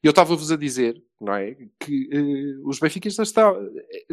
[0.00, 1.56] Eu estava-vos a dizer, não é?
[1.80, 3.68] Que eh, os benfiquistas estão,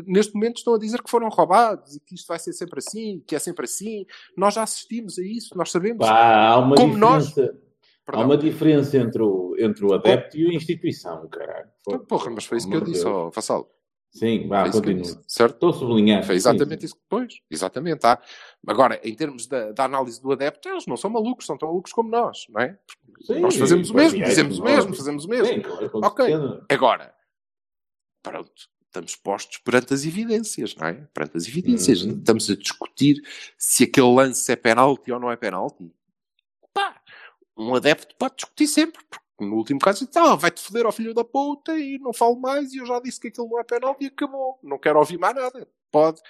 [0.08, 3.24] neste momento estão a dizer que foram roubados e que isto vai ser sempre assim,
[3.28, 4.04] que é sempre assim.
[4.36, 6.00] Nós já assistimos a isso, nós sabemos.
[6.08, 7.56] Pá, há uma Como nós- diferença.
[8.04, 8.24] Perdão.
[8.24, 11.70] Há uma diferença entre o, entre o adepto e a instituição, caralho.
[12.08, 13.70] Porra, mas foi isso que eu disse, ó Vassalo.
[14.12, 15.04] Sim, vá, continua.
[15.28, 15.54] certo?
[15.54, 16.24] Estou a sublinhar.
[16.26, 17.40] Foi exatamente isso que depois.
[17.50, 18.20] Exatamente, tá?
[18.68, 21.94] Agora, em termos da, da análise do adepto, eles não são malucos, são tão malucos
[21.94, 22.78] como nós, não é?
[23.22, 25.46] Sim, nós fazemos o mesmo, é, dizemos o nós- mesmo, fazemos o mesmo.
[25.48, 25.62] Sim,
[25.94, 26.26] Ok.
[26.70, 27.14] Agora,
[28.24, 28.52] pronto.
[28.88, 30.94] estamos postos perante as evidências, não é?
[31.14, 32.02] Perante as evidências.
[32.02, 32.18] Uhum.
[32.18, 33.22] Estamos a discutir
[33.58, 35.94] se aquele lance é penalti ou não é penalti.
[36.74, 37.00] Pá,
[37.56, 41.14] um adepto pode discutir sempre, porque no último caso diz, ah, vai-te foder ao filho
[41.14, 44.06] da puta e não falo mais e eu já disse que aquilo não é penalti
[44.06, 44.60] e acabou.
[44.64, 45.68] Não quero ouvir mais nada.
[45.92, 46.22] Pode.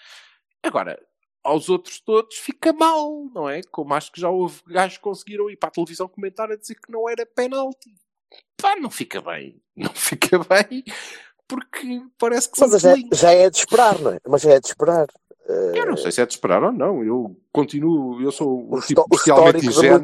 [0.64, 1.00] Agora,
[1.44, 3.62] aos outros todos fica mal, não é?
[3.72, 6.76] Como acho que já houve gajos que conseguiram ir para a televisão comentar a dizer
[6.76, 7.94] que não era penalti.
[8.62, 9.62] Pá, não fica bem.
[9.80, 10.84] Não fica bem
[11.50, 13.18] porque parece que Mas já, pelinhos.
[13.18, 14.20] já é de esperar, não é?
[14.28, 15.08] Mas já é de esperar.
[15.74, 17.04] Eu não sei se é de esperar ou não.
[17.04, 20.00] Eu continuo, eu sou um Os, tipo especialmente ingênuo.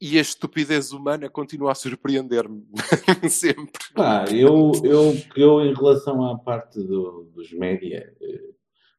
[0.00, 2.64] E a estupidez humana continua a surpreender-me
[3.28, 3.72] sempre.
[3.94, 8.40] Pá, eu, eu, eu, em relação à parte do- dos média, eh,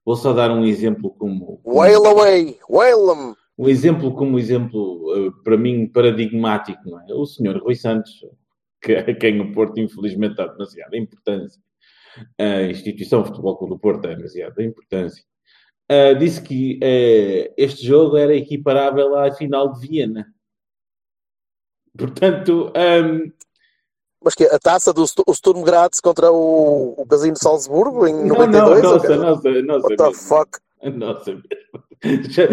[0.05, 1.57] vou só dar um exemplo como.
[1.63, 3.35] como- Whale away, whale 'em.
[3.57, 7.13] um exemplo como exemplo, eh, para mim, paradigmático, não é?
[7.13, 8.11] O senhor Rui Santos,
[8.81, 11.61] que, a quem o Porto, infelizmente, dá demasiada importância.
[12.37, 15.23] A instituição Futebol Clube do Porto dá demasiada importância.
[15.87, 20.27] Ah, disse que eh, este jogo era equiparável à final de Viena.
[21.97, 23.31] Portanto, ahm,
[24.23, 28.13] Mas que a taça do o Sturm Graz contra o, o Casino de Salzburgo em
[28.13, 28.83] não, não, 92?
[28.83, 29.15] nossa, ok?
[29.17, 29.87] nossa, nossa.
[29.87, 30.13] What the mesmo.
[30.13, 30.59] fuck?
[30.95, 31.43] Nossa, mesmo.
[32.29, 32.47] Já-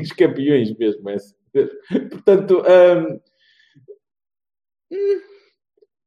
[0.00, 1.08] os campeões mesmo.
[1.10, 1.34] essa.
[2.10, 3.20] Portanto, hum,
[4.90, 5.20] hum,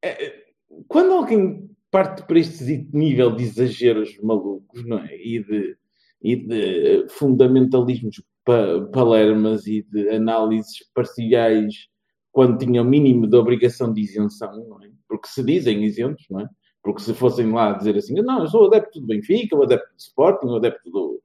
[0.03, 0.43] é,
[0.87, 5.15] quando alguém parte para este nível de exageros malucos, não é?
[5.15, 5.77] E de,
[6.21, 11.87] e de fundamentalismos pa- palermas e de análises parciais
[12.35, 14.89] quando tinha o mínimo de obrigação de isenção, é?
[15.07, 16.49] Porque se dizem isentos, não é?
[16.83, 19.99] Porque se fossem lá dizer assim, não, eu sou adepto do Benfica, o adepto do
[19.99, 21.23] Sporting, o adepto do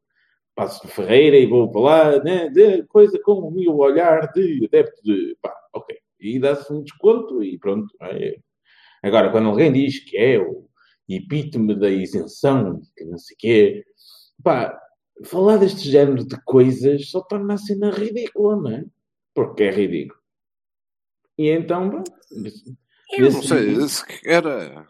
[0.55, 4.65] Passos de Ferreira e vou para lá, né, de coisa com o meu olhar de
[4.67, 5.99] adepto de, pá, ok.
[6.21, 7.93] E dá-se um desconto e pronto.
[8.03, 8.37] é?
[9.03, 10.69] Agora, quando alguém diz que é o
[11.09, 13.85] epítome da isenção, que não sei o quê,
[14.45, 14.81] pá,
[15.25, 18.85] falar deste género de coisas só torna a cena ridícula, não é?
[19.35, 20.20] Porque é ridículo.
[21.41, 22.13] E então, pronto.
[23.17, 24.87] Eu não sei, se- era,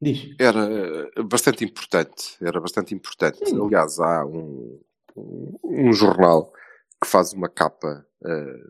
[0.00, 0.34] Diz.
[0.38, 2.36] era bastante importante.
[2.42, 3.38] Era bastante importante.
[3.48, 3.60] Sim.
[3.64, 4.80] Aliás, há um,
[5.16, 6.52] um, um jornal
[7.02, 8.64] que faz uma capa eh,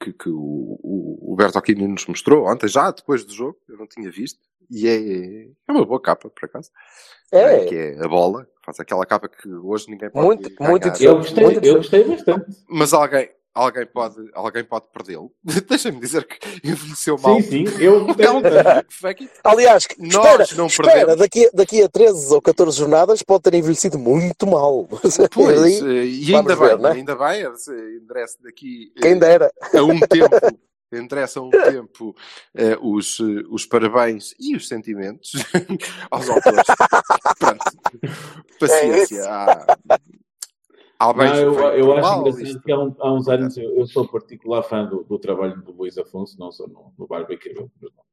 [0.00, 3.86] que, que o, o, o Bertolini nos mostrou ontem, já depois do jogo, eu não
[3.86, 6.70] tinha visto, e é, é uma boa capa, por acaso.
[7.30, 7.66] É.
[7.66, 10.70] Que é a bola, faz aquela capa que hoje ninguém pode Muito- ganhar.
[10.70, 10.86] muito.
[11.02, 12.64] Eu gostei, Muito eu gostei bastante.
[12.68, 15.32] Mas alguém, alguém pode, alguém pode perdê-lo.
[15.68, 17.40] Deixa-me dizer que envelheceu mal.
[17.40, 18.06] Sim, sim, eu.
[19.44, 21.16] Aliás, Nós espera, não espera perdemos.
[21.18, 24.86] daqui, a- daqui a 13 ou 14 jornadas pode ter envelhecido muito mal.
[25.32, 26.90] Pois, Aí, eh, e vamos ainda ver, bem, né?
[26.92, 29.50] ainda bem, eh, endereça daqui eh, Quem dera.
[29.74, 30.58] a um tempo,
[30.92, 32.14] endereça a um tempo
[32.80, 33.18] os,
[33.50, 35.32] os parabéns e os sentimentos
[36.10, 36.62] aos autores.
[37.38, 37.64] Pronto,
[38.58, 39.24] paciência.
[39.28, 40.15] há, há bens
[41.34, 44.08] Não, eu, eu acho mal, engraçado que há, um- há uns anos eu, eu sou
[44.08, 48.05] particular fã do, do trabalho do Luís Afonso, não só no, no Barbecue, mas não.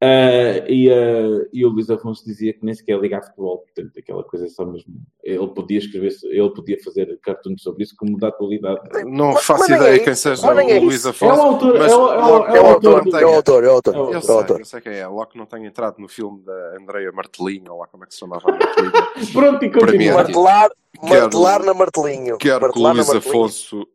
[0.00, 4.22] Ah, e, ah, e o Luís Afonso dizia que nem sequer ligar futebol, portanto, aquela
[4.22, 4.94] coisa só mesmo.
[5.24, 8.80] Ele podia escrever, ele podia fazer cartoons sobre isso como da atualidade.
[9.04, 11.04] Não Mas- faço mas é ideia isso, quem seja mas nem é o Luís.
[11.04, 11.34] É Afonso.
[11.40, 13.66] o autor, é o, é o, é o É o autor é o autor, é
[13.66, 13.94] o autor.
[13.94, 14.58] É o- Eu É o sei, autor.
[14.60, 15.06] eu sei quem é.
[15.08, 18.14] Logo que não tenha entrado no filme da Andrea Martelinho, ou lá como é que
[18.14, 18.92] se chamava a Martelinho.
[19.32, 20.24] Pronto, e mim é continua.
[20.24, 22.38] tipo- Martelar, Quero- martelar na martelinho.
[22.38, 23.10] Quero que o martelar Luís.
[23.10, 23.86] Afonso,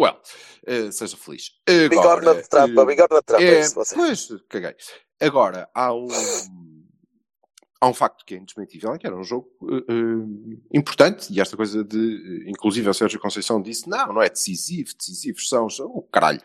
[0.00, 0.20] well,
[0.66, 1.50] eh, seja feliz.
[1.66, 3.42] Bigorna Agora, de trapa, eh, bigorna de trapa.
[3.42, 3.94] é, isso, você.
[3.94, 4.74] pois, caguei.
[5.20, 6.08] Agora, há um,
[7.80, 11.56] há um facto que é indesmentível, é que era um jogo eh, importante, e esta
[11.56, 16.02] coisa de, inclusive o Sérgio Conceição disse, não, não é decisivo, decisivos são, são o
[16.02, 16.42] caralho.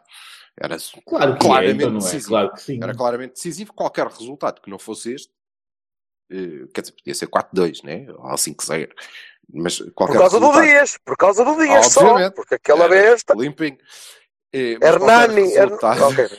[0.57, 2.01] Era Claro que é, claramente então não é?
[2.03, 2.29] decisivo.
[2.29, 2.79] Claro que sim.
[2.81, 3.73] Era claramente decisivo.
[3.73, 5.33] Qualquer resultado que não fosse este,
[6.31, 8.05] eh, quer dizer, podia ser 4-2, né?
[8.17, 8.89] Ou 5-0.
[9.53, 12.31] Mas qualquer Por causa do resultado, Dias, por causa do Dias só.
[12.31, 13.33] Porque aquela Era besta.
[13.35, 13.77] Limpinho.
[14.53, 15.53] Eh, mas qualquer Hernani.
[15.53, 15.63] Her...
[15.63, 16.29] resultado- ok.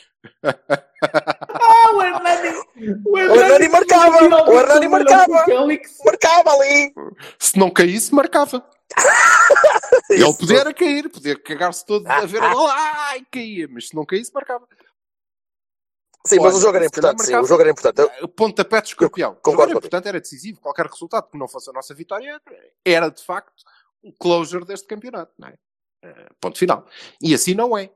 [1.02, 2.56] Ah, o Hernani!
[3.06, 4.50] O Hernani marcava!
[4.50, 5.44] O Hernani marcava!
[6.04, 6.92] Marcava ali.
[7.38, 8.64] Se não caísse, marcava.
[10.10, 12.72] Ele podia era cair, podia cagar-se todo a ver bola,
[13.10, 14.66] ai, caía, mas se não caísse, marcava.
[16.26, 17.22] Sim, mas o jogo era importante.
[17.24, 18.00] Sim, o jogo era importante.
[18.18, 19.30] Eu- O pontapé de escorpião.
[19.30, 20.60] O jogo concordo era importante, era decisivo.
[20.60, 22.40] Qualquer resultado que não fosse a nossa vitória
[22.84, 23.62] era, de facto,
[24.02, 25.32] o closure deste campeonato.
[25.38, 25.54] Não é?
[26.04, 26.86] Eh, ponto final.
[27.20, 27.90] E assim não é.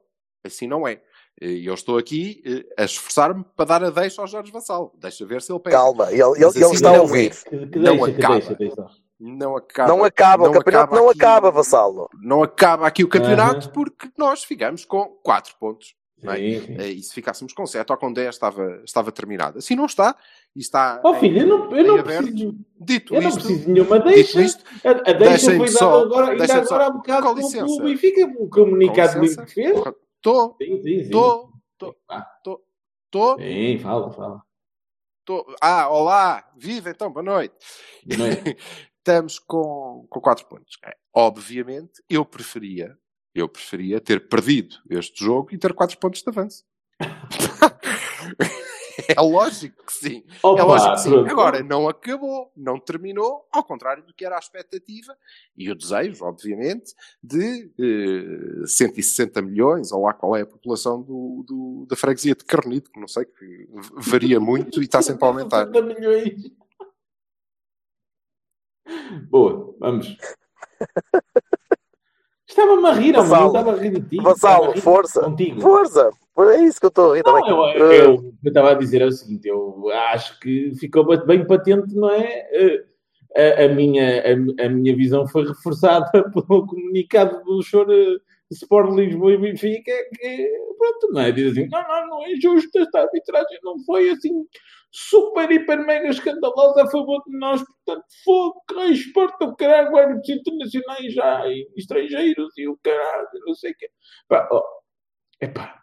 [0.45, 1.03] Assim não é.
[1.41, 4.93] E eu estou aqui eh, a esforçar-me para dar a deixa ao Jorge Vassal.
[4.99, 5.77] Deixa ver se ele pega.
[5.77, 7.31] Calma, ele, ele, Mas ele assim está a não ouvir.
[7.45, 8.55] Que, que Não deixa, acaba.
[8.57, 8.87] deixa.
[9.23, 9.89] Não acaba.
[9.89, 12.09] Não acaba, o campeonato não aqui- acaba, Vassalo.
[12.23, 15.95] Não acaba aqui o campeonato porque nós ficamos com 4 pontos.
[16.23, 16.37] Não é?
[16.37, 16.77] Sim, sim.
[16.79, 19.59] Eh, E se ficássemos com 7 ou com 10 estava, estava terminado.
[19.59, 20.17] Assim não está.
[20.55, 22.59] E está Oh em- filho, eu não, eu não preciso.
[22.81, 24.43] Dito Eu não isto, preciso de nenhuma deixa.
[24.43, 27.65] isto, A, a deixa foi dada agora, ainda agora há um bocado com licença.
[27.67, 29.47] pelo Benfica, o comunicado Com do licença.
[29.47, 29.77] que fez.
[30.17, 30.57] estou,
[31.75, 34.43] estou, Ah, estou, Sim, fala, fala.
[35.21, 35.47] estou.
[35.61, 37.55] Ah, olá, viva então, boa noite.
[38.07, 38.31] Não é?
[39.01, 40.79] Estamos com, com 4 pontos.
[40.85, 42.97] É, Obviamente, eu preferia,
[43.35, 46.65] eu preferia ter perdido este jogo e ter 4 pontos de avanço.
[49.17, 50.25] é lógico que sim.
[50.29, 51.29] é Opa, lógico que sim.
[51.29, 55.17] Agora, não acabou, não terminou, ao contrário do que era a expectativa
[55.57, 61.45] e o desejo, obviamente, de eh, 160 milhões, ou lá qual é a população do,
[61.47, 65.29] do- da freguesia de Carnito, que não sei, que varia muito e está sempre a
[65.29, 65.67] aumentar.
[65.73, 66.51] 60 milhões.
[69.31, 70.17] Boa, vamos.
[72.51, 73.47] Estava-me a rir, Vassalo.
[73.47, 74.17] estava a rir de ti.
[74.23, 75.21] Vassalo, força.
[75.23, 75.61] Contigo.
[75.61, 76.11] Força!
[76.39, 77.43] É isso que eu estou a rir também.
[77.49, 80.73] Não, eu, eu- o que eu estava a dizer é o seguinte: eu acho que
[80.79, 82.25] ficou bem- patente, não é?
[82.53, 82.85] Eh,
[83.61, 87.93] A, a minha, a, a minha visão foi reforçada pelo comunicado do Choro
[88.51, 91.31] Sport Lisboa e Benfica, que pronto, não é?
[91.31, 94.45] Diz assim: não, não, não é justo, esta arbitragem não foi assim
[94.91, 101.15] super, hiper, mega escandalosa a favor de nós, portanto, fogo, respeito o caralho, árbitros internacionais
[101.15, 103.91] já, e estrangeiros e o caralho, não sei o quê.
[104.29, 104.63] Pá, ó,
[105.41, 105.81] epá,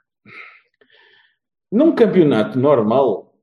[1.72, 3.38] num campeonato normal,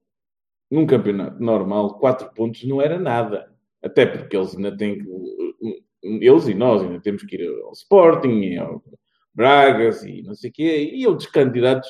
[0.71, 3.53] num campeonato normal, quatro pontos não era nada.
[3.83, 5.05] Até porque eles ainda têm que.
[6.03, 8.83] Eles e nós ainda temos que ir ao Sporting ao
[9.35, 11.89] Bragas e não sei o quê, e outros candidatos.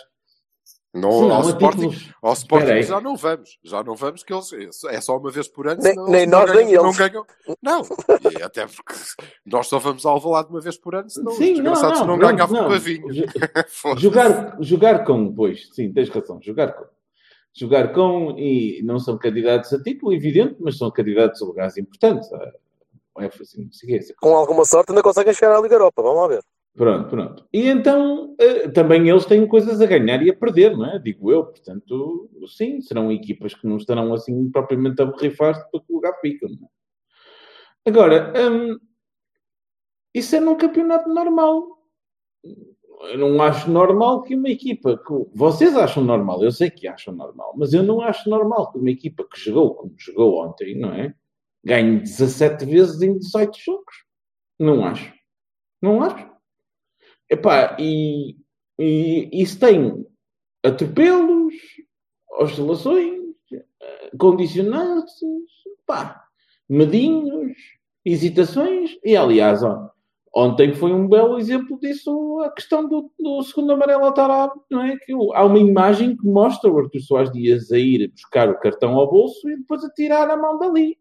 [0.95, 3.59] Não, não, ao a Sporting, títulos- ao Sporting já não vamos.
[3.65, 4.51] Já não vamos, que eles
[4.89, 5.83] é só uma vez por ano.
[5.83, 6.97] Nem- senão nem não nós, ganham- nem Não, eles.
[6.97, 7.27] ganham.
[7.63, 7.83] não,
[8.39, 8.95] e até porque
[9.45, 12.07] nós só vamos ao Alvalade uma vez por ano, senão os Sim, não, desgraçados não,
[12.07, 12.69] não, ganhavam não.
[12.69, 13.17] pavinhos.
[13.17, 13.25] Ju-
[13.69, 14.03] Foda-se.
[14.03, 16.85] Jogar, jogar com, pois, sim, tens razão, jogar com.
[17.57, 22.33] Jogar com, e não são candidatos a título, evidente, mas são candidatos a lugares importantes.
[22.33, 22.53] A
[23.17, 26.03] não sei o quê, essa Com alguma sorte ainda conseguem chegar à Liga Europa.
[26.03, 26.43] Vamos lá ver.
[26.77, 27.47] Pronto, pronto.
[27.53, 30.99] E então, eh, também eles têm coisas a ganhar e a perder, não é?
[30.99, 31.45] Digo eu.
[31.45, 36.19] Portanto, sim, serão equipas que não estarão assim propriamente a borrifar-se para que o lugar
[36.21, 36.49] ficam.
[36.51, 36.75] não é?
[37.87, 38.79] Agora, hum,
[40.15, 41.79] isso é num campeonato normal.
[43.11, 47.15] Eu não acho normal que uma equipa que vocês acham normal, eu sei que acham
[47.15, 50.93] normal, mas eu não acho normal que uma equipa que jogou como jogou ontem, não
[50.93, 51.15] é?
[51.65, 53.95] Ganhe 17 vezes em 18 jogos.
[54.59, 55.13] Não acho.
[55.83, 56.34] Não acho.
[57.31, 58.37] Epá, e,
[58.79, 60.07] e isso tem
[60.63, 61.55] atropelos,
[62.39, 63.21] oscilações,
[64.19, 65.15] condicionantes,
[65.87, 66.25] pá,
[66.69, 67.57] medinhos,
[68.05, 69.91] hesitações, e aliás, ó,
[70.35, 74.97] ontem foi um belo exemplo disso, a questão do, do segundo amarelo Tarab, não é?
[74.97, 78.95] Que há uma imagem que mostra o Artur Soares Dias a ir buscar o cartão
[78.95, 80.99] ao bolso e depois a tirar a mão dali.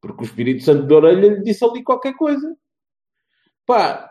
[0.00, 2.56] Porque o Espírito Santo de Orelha lhe disse ali qualquer coisa.
[3.66, 4.10] Pá,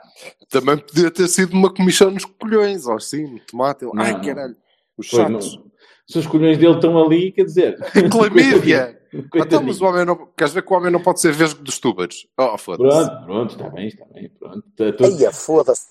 [0.50, 3.86] Também podia ter sido uma comissão nos colhões, ou assim, no tomate.
[3.86, 4.22] Não, Ai, não.
[4.22, 4.56] caralho.
[4.98, 5.56] Os Pois chatos.
[5.58, 5.66] não.
[6.08, 7.78] Se os colhões dele estão ali, quer dizer.
[8.12, 9.00] Clamídia!
[9.16, 9.46] Coitadinho.
[9.46, 10.28] Então, mas o homem não...
[10.38, 12.28] Queres ver que o homem não pode ser vesgo dos túbaros?
[12.38, 13.06] Oh, foda-se.
[13.10, 14.30] Pronto, pronto, está bem, está bem.
[14.38, 14.64] Pronto.
[14.76, 15.86] Tá tudo- Eia, foda-se.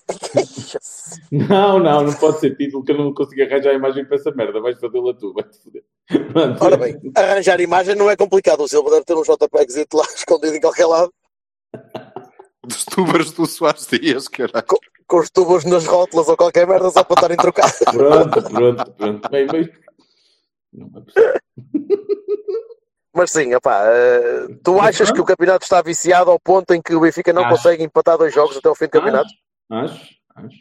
[1.31, 4.31] Não, não, não pode ser título que eu não consigo arranjar a imagem para essa
[4.31, 4.61] merda.
[4.61, 5.83] Vais fazê-la tu, vai-te foder.
[6.31, 6.63] Pronto.
[6.63, 8.61] Ora bem, arranjar imagem não é complicado.
[8.61, 11.11] O Silva deve ter um JPEG lá escondido em qualquer lado,
[12.65, 14.65] Dos túbaros do Soares Dias, caralho.
[15.07, 17.77] com os tubos nas rótulas ou qualquer merda só para estarem trocados.
[17.91, 19.29] Pronto, pronto, pronto.
[19.29, 19.47] Bem.
[20.73, 21.33] Não é possível.
[23.13, 26.93] Mas sim, opá, eh, tu achas que o campeonato está viciado ao ponto em que
[26.93, 27.55] o Benfica não Acho.
[27.55, 29.29] consegue empatar dois jogos até ao fim do campeonato?
[29.69, 30.57] Acho, acho, acho.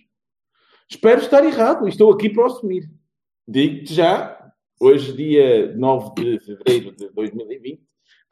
[0.89, 2.89] Espero estar errado e estou aqui para o assumir.
[3.49, 7.83] Digo-te já, hoje, dia 9 de fevereiro de 2020,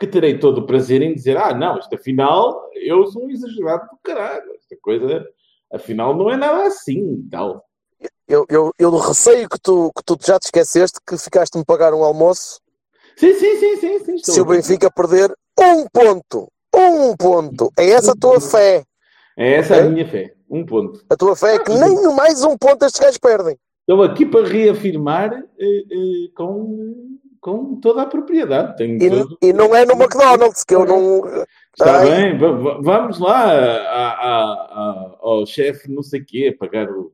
[0.03, 3.87] que terei todo o prazer em dizer: ah, não, esta final, eu sou um exagerado
[3.91, 4.53] do caralho.
[4.57, 5.25] Esta coisa,
[5.73, 7.65] afinal, não é nada assim tal.
[8.27, 12.03] Eu, eu, eu receio que tu, que tu já te esqueceste que ficaste-me pagar um
[12.03, 12.61] almoço
[13.17, 13.99] Sim, sim, sim, sim.
[13.99, 14.47] sim se o a.
[14.49, 16.49] Benfica perder um ponto.
[16.75, 17.71] Um ponto.
[17.79, 18.85] É essa a tua fé.
[19.37, 19.91] É essa a Ok?
[19.91, 20.35] minha fé.
[20.51, 21.05] Um ponto.
[21.09, 23.57] A tua fé é que nem no mais um ponto estes gajos perdem.
[23.81, 28.77] Estou aqui para reafirmar eh, eh, com, com toda a propriedade.
[28.77, 31.27] Tenho E, todo- e não é no McDonald's, que eu não.
[31.77, 32.09] Está Ai.
[32.09, 36.89] bem, va- va- vamos lá a- a- a- ao chefe, não sei o quê, pagar
[36.91, 37.13] o,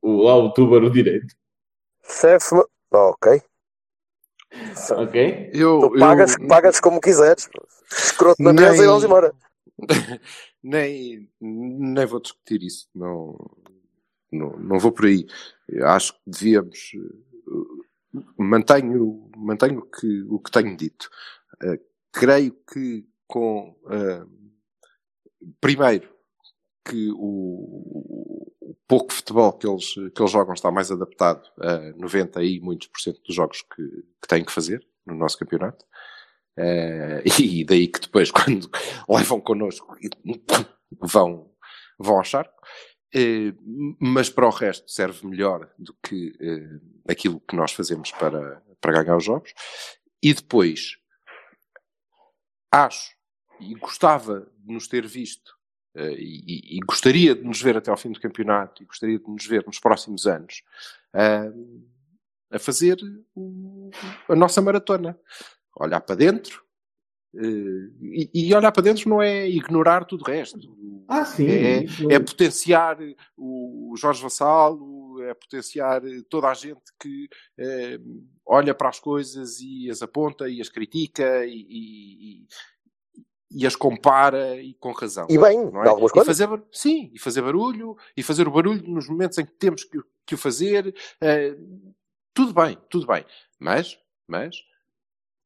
[0.00, 1.34] o, lá o túbaro direito.
[2.02, 2.54] Chefe.
[2.54, 3.42] Oh, ok.
[4.92, 5.50] Ok?
[5.52, 7.48] Eu, Tu pagas, eu- pagas como quiseres.
[7.92, 9.32] Escroto na Nem- mesa e vamos embora.
[10.62, 12.88] nem, nem vou discutir isso.
[12.94, 13.36] Não,
[14.32, 15.26] não, não vou por aí.
[15.68, 16.92] Eu acho que devíamos.
[18.38, 21.08] Mantenho, mantenho que, o que tenho dito.
[21.62, 21.80] Eh,
[22.12, 23.76] creio que com.
[23.90, 24.24] eh,
[25.60, 26.08] primeiro,
[26.84, 32.42] que o, o pouco futebol que eles, que eles jogam está mais adaptado a 90
[32.44, 33.82] e muitos por cento dos jogos que,
[34.22, 35.84] que têm que fazer no nosso campeonato.
[36.56, 38.70] Eh, e daí que depois, quando
[39.08, 39.96] levam connosco,
[41.00, 41.50] vão,
[41.98, 42.54] vão ao charco.
[43.18, 43.54] Eh,
[43.98, 49.02] mas para o resto serve melhor do que eh, aquilo que nós fazemos para, para
[49.02, 49.54] ganhar os jogos.
[50.22, 50.98] E depois,
[52.70, 53.16] acho
[53.58, 55.56] e gostava de nos ter visto
[55.94, 59.26] eh, e, e- gostaria de nos ver até ao fim do campeonato e gostaria de
[59.26, 60.62] nos ver nos próximos anos
[62.50, 62.98] a fazer
[64.28, 65.18] a nossa maratona.
[65.74, 66.65] Olhar para dentro
[67.34, 70.58] e, e olhar para dentro não é ignorar tudo o resto.
[71.08, 71.46] Ah, sim.
[71.48, 72.98] É, isso- é potenciar
[73.36, 77.98] o Jorge Vassalo, é potenciar toda a gente que eh,
[78.44, 82.46] olha para as coisas e as aponta e as critica e, e-
[83.50, 85.26] e- as compara e com razão.
[85.30, 85.88] E bem, não é?
[85.88, 86.38] algumas E coisas.
[86.38, 89.98] fazer, sim, e fazer barulho, e fazer o barulho nos momentos em que temos que,
[89.98, 90.94] o- que o fazer.
[91.20, 91.56] eh,
[92.34, 93.24] tudo bem, tudo bem.
[93.58, 93.98] Mas,
[94.28, 94.56] mas,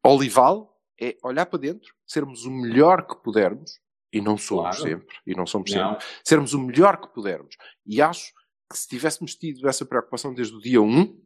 [0.05, 0.70] Olival
[1.01, 3.81] é olhar para dentro, sermos o melhor que pudermos,
[4.13, 4.83] e não somos Claro.
[4.91, 5.91] sempre, e não somos Não.
[5.93, 7.57] sempre, sermos o melhor que pudermos.
[7.87, 8.33] E acho
[8.71, 11.21] que se tivéssemos tido essa preocupação desde o dia 1,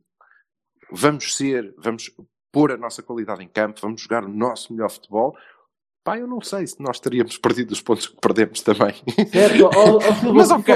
[0.92, 2.10] vamos ser, vamos
[2.52, 5.36] pôr a nossa qualidade em campo, vamos jogar o nosso melhor futebol.
[6.04, 8.94] Pá, eu não sei se nós teríamos perdido os pontos que perdemos também.
[9.32, 9.70] Certo,
[10.34, 10.74] Mas ok,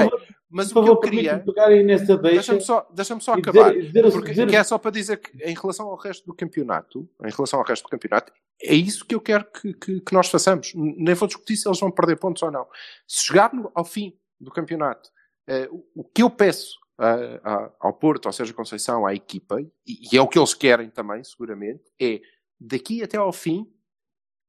[0.51, 1.29] Mas por o que eu favor, queria.
[1.31, 2.35] permite-me pegar aí nessa deixa.
[2.35, 3.71] Deixa-me só, deixa só acabar.
[3.73, 6.33] dizer- dizer- porque, dizer- que é só para dizer que, em relação ao resto do
[6.33, 10.13] campeonato, em relação ao resto do campeonato, é isso que eu quero que, que- que
[10.13, 10.71] nós façamos.
[10.75, 12.67] Nem vou discutir se eles vão perder pontos ou não.
[13.07, 15.09] Se chegar no- ao fim do campeonato,
[15.47, 19.69] eh, o, que eu peço ah, ah, ao Porto, ao Sérgio Conceição, à equipa, e,
[20.11, 22.19] e é o que eles querem também, seguramente, é
[22.59, 23.65] daqui até ao fim,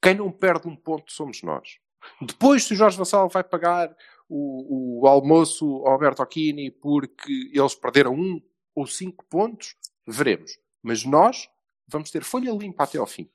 [0.03, 1.78] quem não perde um ponto somos nós.
[2.20, 3.94] Depois, se o Jorge Vassal vai pagar
[4.31, 8.41] o, o almoço ao Alberto Aquini porque eles perderam um
[8.74, 9.74] ou cinco pontos,
[10.07, 10.53] veremos.
[10.81, 11.49] Mas nós
[11.87, 13.28] vamos ter folha limpa até ao fim.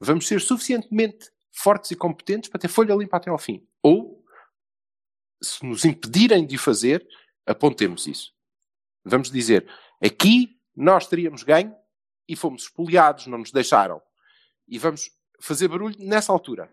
[0.00, 3.66] Vamos ser suficientemente fortes e competentes para ter folha limpa até ao fim.
[3.82, 4.24] Ou,
[5.40, 7.06] se nos impedirem de fazer,
[7.46, 8.32] apontemos isso.
[9.04, 9.66] Vamos dizer,
[10.02, 11.74] aqui nós teríamos ganho
[12.28, 14.02] e fomos espoliados, não nos deixaram.
[14.66, 16.70] E vamos fazer barulho nessa altura.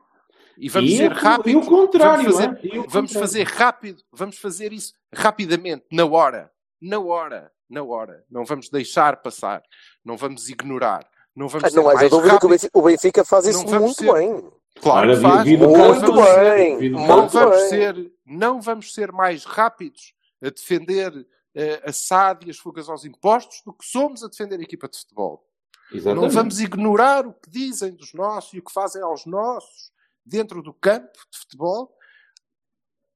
[0.58, 1.51] E vamos E ser o- rápidos.
[1.53, 2.76] e o contrário, vamos fazer, é?
[2.76, 3.20] E o vamos contrário.
[3.20, 6.51] fazer rápido, vamos fazer isso rapidamente, na hora,
[6.82, 8.24] na hora, na hora.
[8.30, 9.62] Não vamos deixar passar,
[10.03, 12.82] não vamos ignorar, não vamos Ah, Não haja mais dúvida que o.
[12.82, 14.51] Benfica, faz isso Não muito ser- bem.
[14.82, 15.43] Claro faz.
[15.43, 17.70] vi- vi do Não caso vamos ser- não bem.
[17.70, 21.28] ser, não vamos ser mais rápidos a defender
[21.60, 24.88] eh, a SAD e as fugas aos impostos do que somos a defender a equipa
[24.88, 25.43] de futebol.
[25.91, 26.34] Não Exatamente.
[26.36, 29.91] vamos ignorar o que dizem dos nossos e o que fazem aos nossos
[30.28, 31.95] dentro do campo de futebol,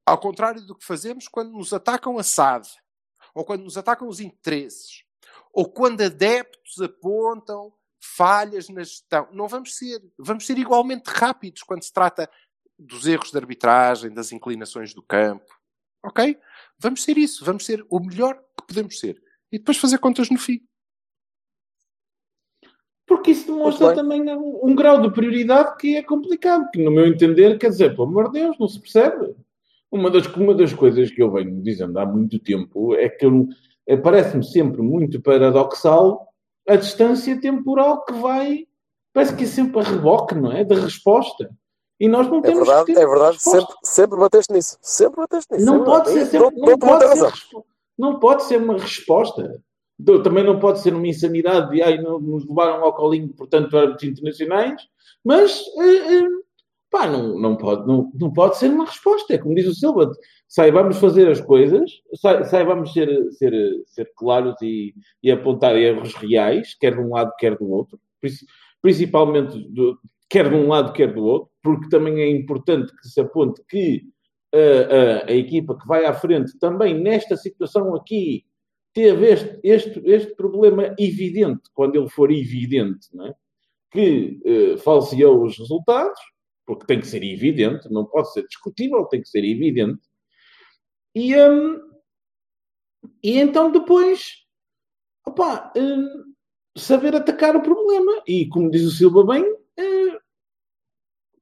[0.06, 2.68] ao contrário do que fazemos quando nos atacam a SAD,
[3.34, 5.04] ou quando nos atacam os interesses,
[5.54, 9.28] ou quando adeptos apontam falhas na gestão.
[9.32, 10.02] Não vamos ser.
[10.18, 12.30] Vamos ser igualmente rápidos quando se trata
[12.78, 15.54] dos erros de arbitragem, das inclinações do campo.
[16.04, 16.38] Ok?
[16.80, 17.46] Vamos ser isso.
[17.46, 19.22] Vamos ser o melhor que podemos ser.
[19.52, 20.66] E depois fazer contas no fim.
[23.12, 27.58] Porque isso demonstra também um, grau de prioridade que é complicado, que no meu entender,
[27.58, 29.36] quer dizer, pelo amor de Deus, não se percebe.
[29.92, 33.26] Uma das, uma das coisas que eu venho dizendo há muito tempo é que
[33.86, 36.26] é, parece-me sempre muito paradoxal
[36.66, 38.66] a distância temporal que vai,
[39.12, 40.64] parece que é sempre a reboque, não é?
[40.64, 41.50] Da resposta.
[42.00, 43.34] E nós não É temos verdade, que ter é verdade.
[43.34, 43.60] resposta.
[43.60, 44.78] Sempre, sempre bateste nisso.
[44.82, 45.66] Sempre bateste nisso.
[45.66, 47.34] Não é pode ser sempre, não, pode ser,
[47.98, 49.62] não pode ser uma resposta.
[50.04, 54.10] Do- Também não pode ser uma insanidade de ai, nos levaram ao colinho, portanto, árbitros
[54.10, 54.82] internacionais,
[55.24, 56.28] mas eh, eh,
[56.90, 59.34] pá, não, não, pode, não, não pode ser uma resposta.
[59.34, 60.12] É como diz o Silva,
[60.48, 63.54] saibamos fazer as coisas, sa- saibamos ser, ser,
[63.86, 64.94] ser claros e,
[65.24, 68.46] e apontar erros reais, quer de um lado, quer do outro, Princi-
[68.82, 69.98] principalmente do-
[70.30, 74.02] quer de um lado, quer do outro, porque também é importante que se aponte que
[74.54, 78.44] a- a equipa que vai à frente também nesta situação aqui
[78.94, 83.34] teve este, este, este problema evidente, quando ele for evidente, é?
[83.92, 86.20] que eh, falseou os resultados,
[86.66, 90.02] porque tem que ser evidente, não pode ser discutível, tem que ser evidente.
[91.14, 91.80] E, hum,
[93.24, 94.46] e então depois,
[95.26, 96.34] opá, hum,
[96.78, 98.24] saber atacar o problema.
[98.28, 99.44] E como diz o Silva bem,
[99.78, 100.20] eh,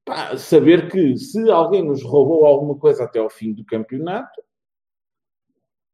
[0.04, 4.42] pá, saber que se alguém nos roubou alguma coisa até ao fim do campeonato,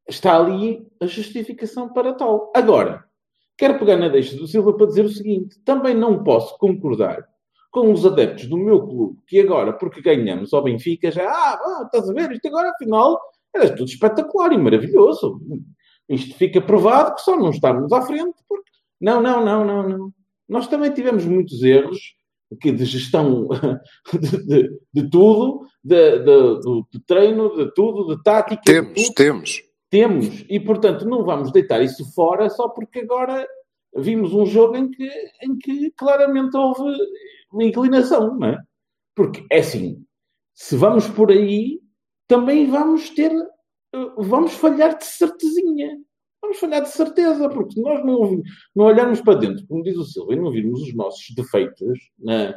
[0.08, 2.52] está ali a justificação para tal.
[2.56, 3.04] Agora,
[3.58, 7.28] quero pegar na deixa do Silva para dizer o seguinte: também não posso concordar
[7.72, 11.84] com os adeptos do meu clube que agora, porque ganhamos ao Benfica, já, ah, ah,
[11.86, 13.20] estás a ver, isto agora afinal
[13.54, 15.42] era tudo espetacular e maravilhoso.
[16.10, 18.70] Isto fica provado que só não estamos à frente porque.
[19.00, 20.14] Não, não, não, não, não.
[20.48, 22.00] Nós também tivemos muitos erros
[22.62, 23.48] que de gestão
[24.14, 28.62] de, de, de tudo, de, de, treino, de tudo, de tática.
[28.64, 29.14] Temos, tudo.
[29.16, 29.62] temos.
[29.96, 30.44] Temos.
[30.50, 33.48] E, portanto, não vamos deitar isso fora só porque agora
[33.96, 35.10] vimos um jogo em que,
[35.42, 36.84] em que claramente houve
[37.50, 38.58] uma inclinação, não é?
[39.16, 40.06] Porque, é assim,
[40.54, 41.80] se vamos por aí,
[42.28, 43.32] também vamos ter...
[44.18, 45.98] Vamos falhar de certezinha.
[46.42, 48.44] Vamos falhar de certeza, porque se nós não,
[48.76, 52.54] não olharmos para dentro, como diz o Silva, e não virmos os nossos defeitos na,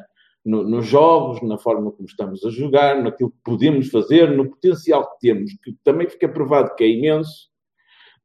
[0.48, 5.10] no, nos jogos, na forma como estamos a jogar, naquilo que podemos fazer, no potencial
[5.12, 7.50] que temos, que também fica provado que é imenso,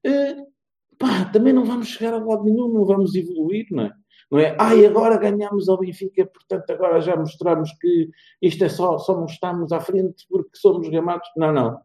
[0.06, 0.36] eh,
[0.98, 3.92] pá, também não vamos chegar a lado nenhum, não vamos evoluir, não é?
[4.32, 4.56] Não é?
[4.58, 8.10] Ai, agora ganhamos ao Benfica, portanto agora já mostramos que
[8.42, 11.28] isto é só, só não estamos à frente porque somos gamados.
[11.36, 11.76] Não, não.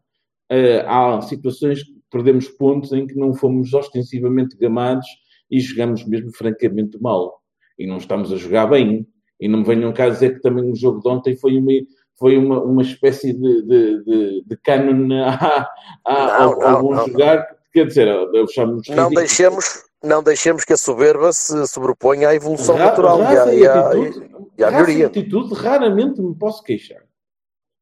[0.51, 5.05] Uh, há situações que perdemos pontos em que não fomos ostensivamente gamados
[5.51, 7.39] e jogamos mesmo francamente mal.
[7.77, 9.05] E não estamos a jogar bem.
[9.39, 11.71] E não me venham cá dizer que também o jogo de ontem foi uma,
[12.17, 15.69] foi uma, uma espécie de, de, de, de canon a,
[16.05, 17.47] a, Não, ao, ao não, bom não, jogar.
[17.71, 22.75] Quer dizer, eu chamo Não deixemos, não deixemos que a soberba se sobreponha à evolução
[22.75, 25.07] Ra- natural e à, e à- atitude, e à raça e melhoria.
[25.07, 27.01] atitude, raramente me posso queixar.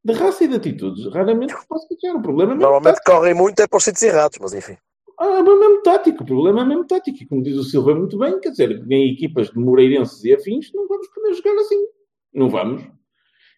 [0.04, 2.14] De raça e de atitudes, raramente me posso queixar.
[2.16, 4.76] O problema é Normalmente correm muito é para os sítios errados, mas enfim.
[5.18, 7.18] Ah, mas mesmo tático, o problema é mesmo tático.
[7.20, 10.72] E como diz o Silva muito bem, quer dizer, em equipas de Moreirenses e afins,
[10.72, 11.86] não vamos poder jogar assim.
[12.32, 12.88] Não vamos.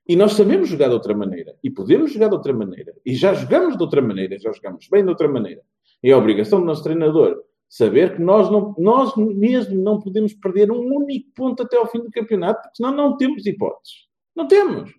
[0.08, 1.54] E nós sabemos jogar de outra maneira.
[1.62, 2.94] E podemos jogar de outra maneira.
[3.04, 4.38] E já jogamos de outra maneira.
[4.38, 5.62] Já jogamos bem de outra maneira.
[6.02, 10.72] É a obrigação do nosso treinador saber que nós, não, nós mesmo não podemos perder
[10.72, 14.08] um único ponto até ao fim do campeonato, porque senão não temos hipóteses.
[14.34, 14.92] Não temos.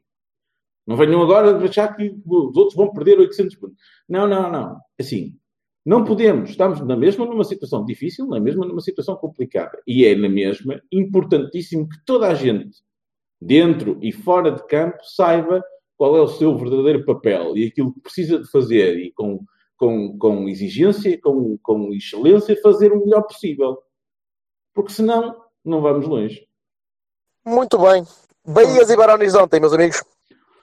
[0.88, 3.78] Não venham agora achar que os outros vão perder 800 pontos.
[4.07, 4.78] Não, não, não.
[4.99, 5.38] Assim,
[5.86, 6.51] não podemos.
[6.51, 9.82] Estamos na mesma numa situação difícil, na mesma numa situação complicada.
[9.88, 12.84] E é na mesma importantíssimo que toda a gente,
[13.41, 15.63] dentro e fora de campo, saiba
[15.97, 19.43] qual é o seu verdadeiro papel e aquilo que precisa de fazer e com,
[19.77, 23.79] com, com exigência, com, com excelência, fazer o melhor possível.
[24.73, 26.47] Porque senão, não vamos longe.
[27.45, 28.05] Muito bem.
[28.45, 30.03] Bahias e Barões de ontem, meus amigos.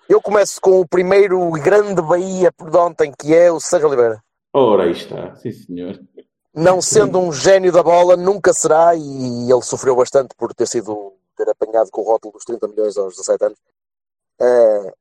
[0.08, 4.22] Eu começo com o primeiro grande Bahia de ontem, que é o Sérgio Oliveira.
[4.53, 5.34] Ora, aí está.
[5.36, 6.01] Sim, senhor.
[6.55, 11.14] Não sendo um gênio da bola, nunca será, e ele sofreu bastante por ter sido
[11.36, 13.59] ter apanhado com o rótulo dos 30 milhões aos 17 anos.
[14.40, 14.92] Eh,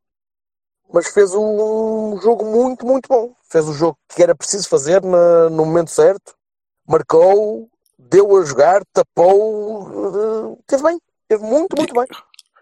[0.93, 3.33] mas fez um jogo muito, muito bom.
[3.49, 6.35] Fez o jogo que era preciso fazer na- no momento certo,
[6.87, 7.67] marcou,
[7.97, 12.05] deu a jogar, tapou, eh, teve bem, teve muito, muito bem.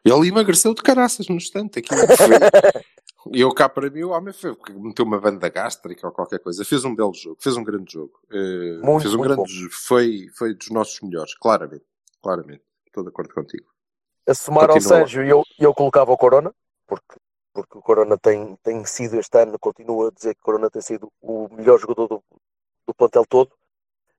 [0.06, 1.80] Ele emagreceu de caraças no instante.
[1.80, 2.06] Aquilo foi...
[3.34, 6.64] E eu cá para mim, o homem foi, meteu uma banda gástrica ou qualquer coisa.
[6.64, 8.20] Fez um belo jogo, fez um grande jogo.
[8.32, 9.70] Eh, Muito, fez um grande bom.
[9.72, 11.86] Foi, foi dos nossos melhores, claramente.
[12.22, 12.64] Claramente.
[12.86, 13.66] Estou de acordo contigo.
[14.28, 14.80] A somar ao.
[14.80, 16.54] Sérgio, eu, eu colocava o Corona,
[16.88, 17.16] porque,
[17.54, 20.82] porque o Corona tem, tem sido este ano, continuo a dizer que o Corona tem
[20.82, 22.24] sido o melhor jogador do,
[22.88, 23.52] do plantel todo.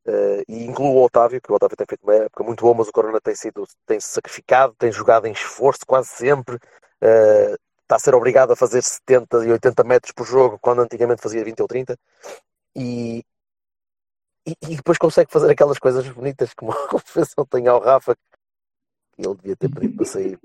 [0.05, 2.89] Eh, e incluo o Otávio, que o Otávio tem feito uma época muito boa, mas
[2.89, 6.59] o Corona tem sido tem sacrificado, tem jogado em esforço quase sempre,
[7.01, 11.23] eh, está a ser obrigado a fazer 70 e 80 metros por jogo, quando antigamente
[11.23, 11.97] fazia 20 ou 30,
[12.75, 13.25] e,
[14.47, 18.17] e, e depois consegue fazer aquelas coisas bonitas como a fez ontem ao Rafa,
[19.13, 20.39] que ele devia ter pedido para sair.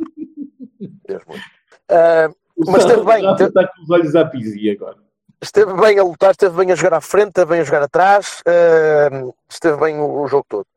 [1.07, 1.43] Deus muito.
[1.89, 4.97] Ah, Mas esteve bem, Rafa está com os olhos à pisi agora.
[5.41, 8.41] esteve bem a lutar, esteve bem a jogar à frente, esteve bem a jogar atrás,
[8.45, 9.09] eh,
[9.49, 10.67] esteve bem o, o jogo todo.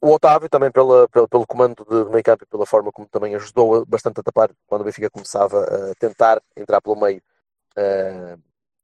[0.00, 3.08] O Otávio também pela, pelo, pelo comando de, de meio campo e pela forma como
[3.08, 7.22] também ajudou bastante a tapar quando o Benfica começava a tentar entrar pelo meio.
[7.76, 8.36] eh,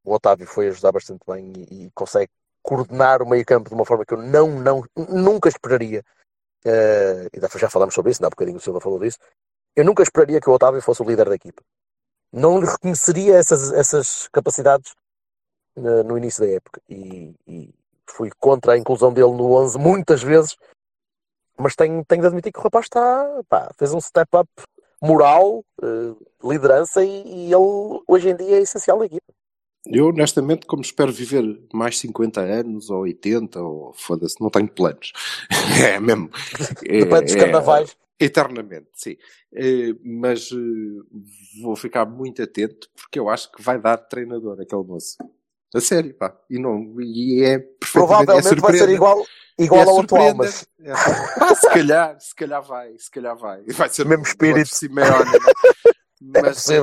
[0.04, 2.30] o Otávio foi ajudar bastante bem e, e consegue
[2.62, 6.04] coordenar o meio campo de uma forma que eu não, não, nunca esperaria.
[7.32, 9.18] e já falámos sobre isso, ainda há bocadinho o Silva falou disso.
[9.76, 11.62] Eu nunca esperaria que o Otávio fosse o líder da equipa.
[12.32, 14.94] Não lhe reconheceria essas, essas capacidades
[15.76, 17.74] na- no início da época e, e
[18.08, 20.56] fui contra a inclusão dele no 11 muitas vezes,
[21.58, 24.48] mas tenho, tenho de admitir que o rapaz está, pá, fez um step up
[25.02, 29.32] moral, eh, liderança e, e ele hoje em dia é essencial na equipa.
[29.84, 35.12] Eu, honestamente, como espero viver mais 50 anos ou 80, ou foda-se, não tenho planos.
[35.84, 36.30] é mesmo.
[36.84, 37.96] É- Depende dos é- carnavais.
[38.20, 39.16] Eternamente, sim.
[39.52, 44.84] Eh, mas eh, vou ficar muito atento porque eu acho que vai dar treinador aquele
[44.84, 45.16] moço.
[45.74, 46.32] A sério, pá.
[46.48, 47.90] E, não, e é perfeitamente...
[47.92, 49.26] Provavelmente é vai ser igual,
[49.58, 50.94] igual É ao atual, mas É.
[51.54, 53.62] Se calhar, se calhar vai, se calhar vai.
[53.64, 54.74] Vai ser Mesmo espírito.
[54.74, 55.38] Simeone, né?
[56.34, 56.80] É mas, eh,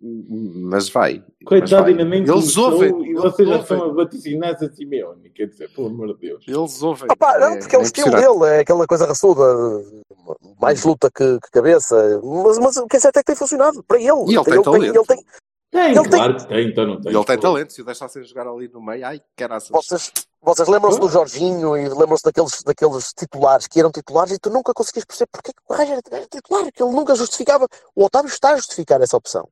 [0.00, 1.24] mas vai.
[1.40, 1.92] Mas Coitado, vai.
[1.92, 3.10] ainda nem Eles ouvem.
[3.10, 5.30] e vocês já estão a vaticinar-se a Simeone.
[5.30, 6.44] Quer dizer, pelo amor de Deus.
[6.46, 7.08] Eles ouvem.
[7.10, 9.42] Opa, não, porque é o estilo dele, é aquela coisa raçuda,
[10.60, 12.20] mais luta que, que cabeça.
[12.22, 14.08] Mas, mas o que é certo é que tem funcionado para ele.
[14.28, 14.84] E ele tem ele, talento.
[14.96, 15.24] ele tem,
[15.78, 17.14] Tem, Ele claro que tem, então não tem.
[17.14, 17.72] Ele tem talento.
[17.72, 19.70] Se o deixassem jogar ali no meio, ai, caraças.
[19.70, 20.12] vocês,
[20.42, 24.74] vocês lembram-se do Jorginho e lembram-se daqueles, daqueles titulares que eram titulares e tu nunca
[24.74, 27.68] conseguias perceber porque é que o Raja era titular, que ele nunca justificava.
[27.94, 29.48] O Otávio está a justificar essa opção.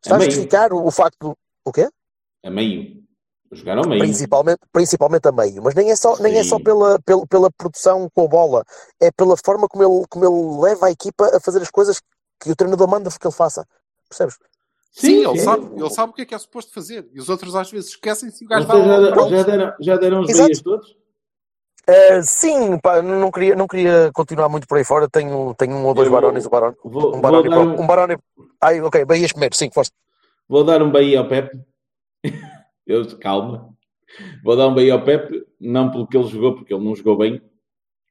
[0.00, 0.30] Está a A meio.
[0.30, 1.38] justificar o, o facto do.
[1.64, 1.88] O quê?
[2.44, 3.04] A meio.
[3.50, 4.00] Jogar ao meio.
[4.00, 8.08] Principalmente, principalmente a meio, mas nem é só, nem é só pela, pela, pela produção
[8.14, 8.64] com a bola,
[9.00, 12.00] é pela forma como ele, como ele leva a equipa a fazer as coisas
[12.40, 13.66] que o treinador manda que ele faça.
[14.08, 14.36] Percebes?
[14.96, 17.06] Sim, ele, Sabe, ele sabe o que é que é suposto fazer.
[17.12, 20.20] E os outros às vezes esquecem-se e o gajo vai já, já, deram, já deram
[20.22, 20.96] os meias todos?
[21.88, 25.06] Uh, sim, pá, não queria, não queria continuar muito por aí fora.
[25.06, 26.74] Tenho, tenho um ou dois barões, um barão.
[26.82, 28.18] Um barão, um, um barão.
[28.58, 29.92] Ai, ok, Bahias primeiro, sim, força.
[30.48, 31.60] vou dar um Bahia ao Pepe.
[32.86, 33.68] Eu, calma.
[34.42, 37.18] Vou dar um Bahia ao Pepe, não pelo que ele jogou, porque ele não jogou
[37.18, 37.42] bem,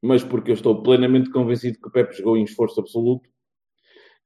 [0.04, 3.28] mas porque eu estou plenamente convencido que o Pepe jogou em esforço absoluto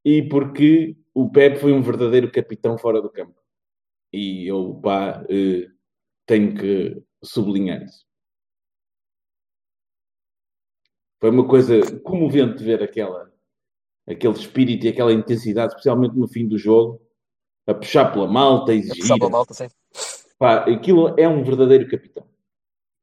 [0.04, 3.40] e porque o Pepe foi um verdadeiro capitão fora do campo.
[4.12, 5.70] E eu, pá, eh,
[6.26, 8.06] tenho que sublinhar isso.
[11.20, 13.32] Foi uma coisa comovente ver aquela,
[14.08, 17.02] aquele espírito e aquela intensidade, especialmente no fim do jogo,
[17.68, 19.02] a puxar pela malta, a exigir.
[19.02, 19.68] Puxar pela malta, sim.
[20.38, 22.26] Pá, aquilo é um verdadeiro capitão.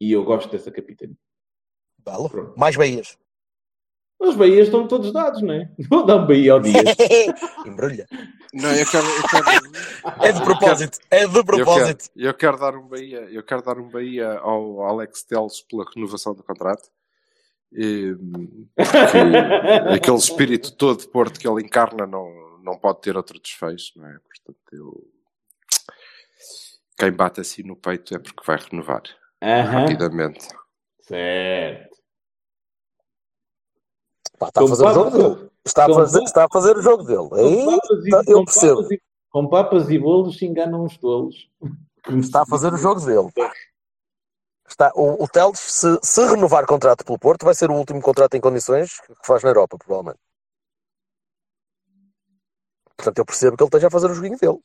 [0.00, 1.16] E eu gosto dessa capitania.
[1.98, 2.30] Belo.
[2.30, 2.58] Pronto.
[2.58, 3.18] Mais Bahias.
[4.18, 5.70] Os Bahias estão todos dados, não é?
[5.90, 6.82] Vou dar um Bahia ao dia.
[7.66, 8.06] Embrulha.
[8.54, 9.44] Não, eu quero, eu quero,
[10.22, 12.10] É de propósito, é de eu quero, propósito.
[12.16, 16.34] eu quero dar um Bahia, eu quero dar um Bahia ao Alex Teles pela renovação
[16.34, 16.88] do contrato.
[17.72, 18.14] E,
[18.76, 18.76] que
[19.94, 24.08] aquele espírito todo de Porto que ele encarna não, não pode ter outro desfecho, não
[24.08, 24.18] é?
[24.18, 25.06] Portanto, eu...
[26.98, 29.02] quem bate assim no peito é porque vai renovar
[29.42, 29.80] Aham.
[29.80, 30.48] rapidamente.
[31.02, 31.96] Certo.
[34.38, 35.50] Pá, está a fazer o jogo dele.
[35.64, 37.28] Está a com fazer, está a fazer o jogo dele.
[37.28, 38.76] Com Aí papas e- tá- eu com percebo.
[38.76, 41.48] papas e- Com papas e bolos se enganam os tolos.
[42.18, 43.28] está a fazer o jogo dele.
[44.68, 48.34] Está, o, o Teles, se, se renovar contrato pelo Porto, vai ser o último contrato
[48.34, 50.18] em condições que faz na Europa, provavelmente.
[52.96, 54.58] Portanto, eu percebo que ele esteja a fazer o joguinho dele.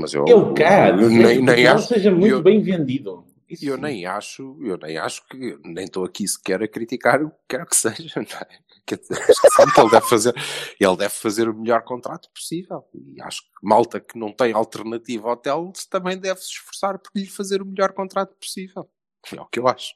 [0.00, 3.24] Mas eu, Eu cá, eu nem, nem não acho, seja muito eu- bem vendido.
[3.48, 3.80] Isso eu sim.
[3.82, 7.66] nem acho, eu nem acho que nem estou aqui sequer a criticar o que quer
[7.66, 8.12] que seja.
[8.16, 8.58] Não é?
[9.78, 10.34] Ele deve fazer,
[10.78, 12.84] ele deve fazer o melhor contrato possível.
[12.94, 17.10] E acho que malta que não tem alternativa ao Teles também deve se esforçar por
[17.14, 18.88] lhe fazer o melhor contrato possível.
[19.34, 19.92] É o que eu acho.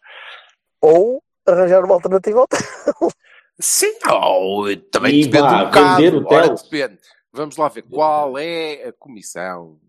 [0.80, 3.14] Ou arranjar uma alternativa ao Teles.
[3.58, 6.26] Sim, ou também E depende um bocado.
[6.26, 7.00] Ora, depende.
[7.32, 9.80] Vamos lá ver qual é a comissão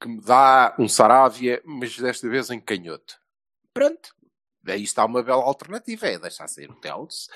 [0.00, 3.18] que me dá um Saravia, mas desta vez em canhoto.
[3.72, 4.14] Pronto.
[4.66, 7.28] Aí está uma bela alternativa, é deixar sair o Teles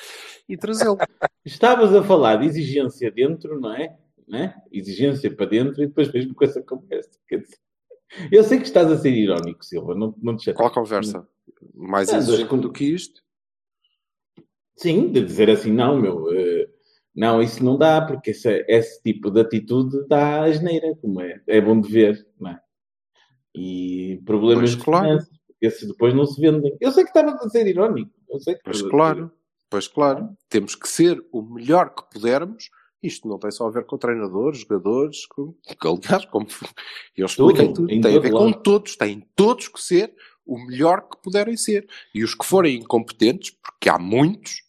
[0.48, 0.96] e trazê-lo.
[1.44, 3.96] Estavas a falar de exigência dentro, não é?
[4.26, 4.54] Não é?
[4.70, 7.18] Exigência para dentro e depois mesmo com essa conversa.
[7.26, 7.58] Quer dizer,
[8.32, 10.74] eu sei que estás a ser irónico, Silva, não, não te Qual chatees.
[10.74, 11.28] conversa?
[11.74, 13.22] Mais Andas exigente do que isto?
[14.76, 16.68] Sim, de dizer assim, não, meu, eh,
[17.14, 21.60] não, isso não dá, porque esse, esse tipo de atitude dá asneira, como é, é
[21.60, 22.60] bom de ver, não é?
[23.54, 25.06] E problemas Pois, de claro.
[25.06, 26.76] finanças, esses depois não se vendem.
[26.80, 29.30] Eu sei que estavas a ser irónico, eu sei que Pois claro,
[29.70, 30.28] pois claro.
[30.48, 32.70] Temos que ser o melhor que pudermos.
[33.02, 35.54] Isto não tem só a ver com treinadores, jogadores, com,
[35.84, 36.46] aliás, como
[37.16, 38.60] eu expliquei Tudo, tudo, em tem a ver com lado.
[38.62, 40.12] todos, têm todos que ser
[40.44, 41.86] o melhor que puderem ser.
[42.14, 44.62] E os que forem incompetentes, porque há muitos,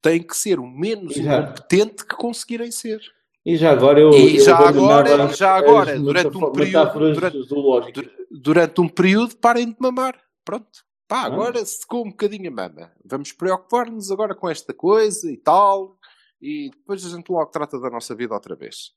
[0.00, 3.00] têm que ser o menos incompetente que conseguirem ser.
[3.44, 4.10] E já agora eu.
[4.12, 8.04] E eu já agora- já agora, durante um período- durante- zoológicas.
[8.04, 8.10] Du-
[8.46, 10.16] Durante um período, parem de mamar.
[10.44, 10.84] Pronto.
[11.08, 11.26] Pá, Ah.
[11.26, 12.92] agora secou um bocadinho a mama.
[13.04, 15.98] Vamos preocupar-nos agora com esta coisa e tal.
[16.40, 18.92] E depois a gente logo trata da nossa vida outra vez.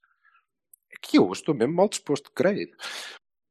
[0.94, 2.70] É que eu hoje estou mesmo mal disposto, creio.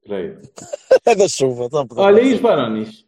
[0.04, 0.40] Creio.
[1.04, 1.64] É da chuva.
[1.64, 3.04] Então, Olha aí os Baronis.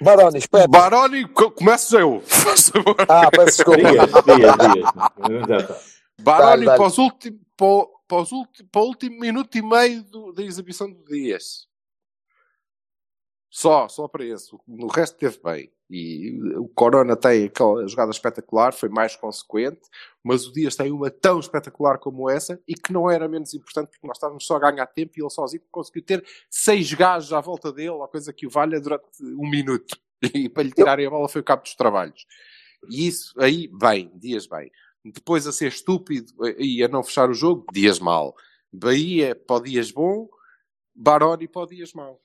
[0.00, 0.68] Barones, Pepe.
[0.68, 2.22] Baroni, co- começo eu.
[3.08, 3.80] Ah, peço desculpa.
[3.80, 5.98] Dias, dias, dias.
[6.20, 8.24] Baroni para, os ulti- para, para
[8.72, 11.68] para o último minuto e meio do- da exibição do Dias.
[13.50, 14.50] Só, só para esse.
[14.66, 15.72] No resto teve bem.
[15.90, 19.80] E o Corona tem aquela jogada espetacular, foi mais consequente,
[20.22, 23.88] mas o Dias tem uma tão espetacular como essa e que não era menos importante
[23.92, 27.40] porque nós estávamos só a ganhar tempo e ele sozinho conseguiu ter seis gajos à
[27.40, 29.96] volta dele, a coisa que o valha durante um minuto.
[30.34, 32.26] E para lhe tirarem a bola foi o cabo dos trabalhos.
[32.90, 34.68] E isso aí, bem, Dias bem.
[35.12, 38.34] Depois a ser estúpido e a não fechar o jogo, Dias mal.
[38.72, 40.28] Bahia para Dias bom,
[40.94, 41.92] Baroni para Dias.
[41.92, 42.20] Pronto.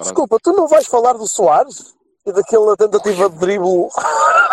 [0.00, 1.94] Desculpa, tu não vais falar do Soares?
[2.24, 3.88] E daquela tentativa de drible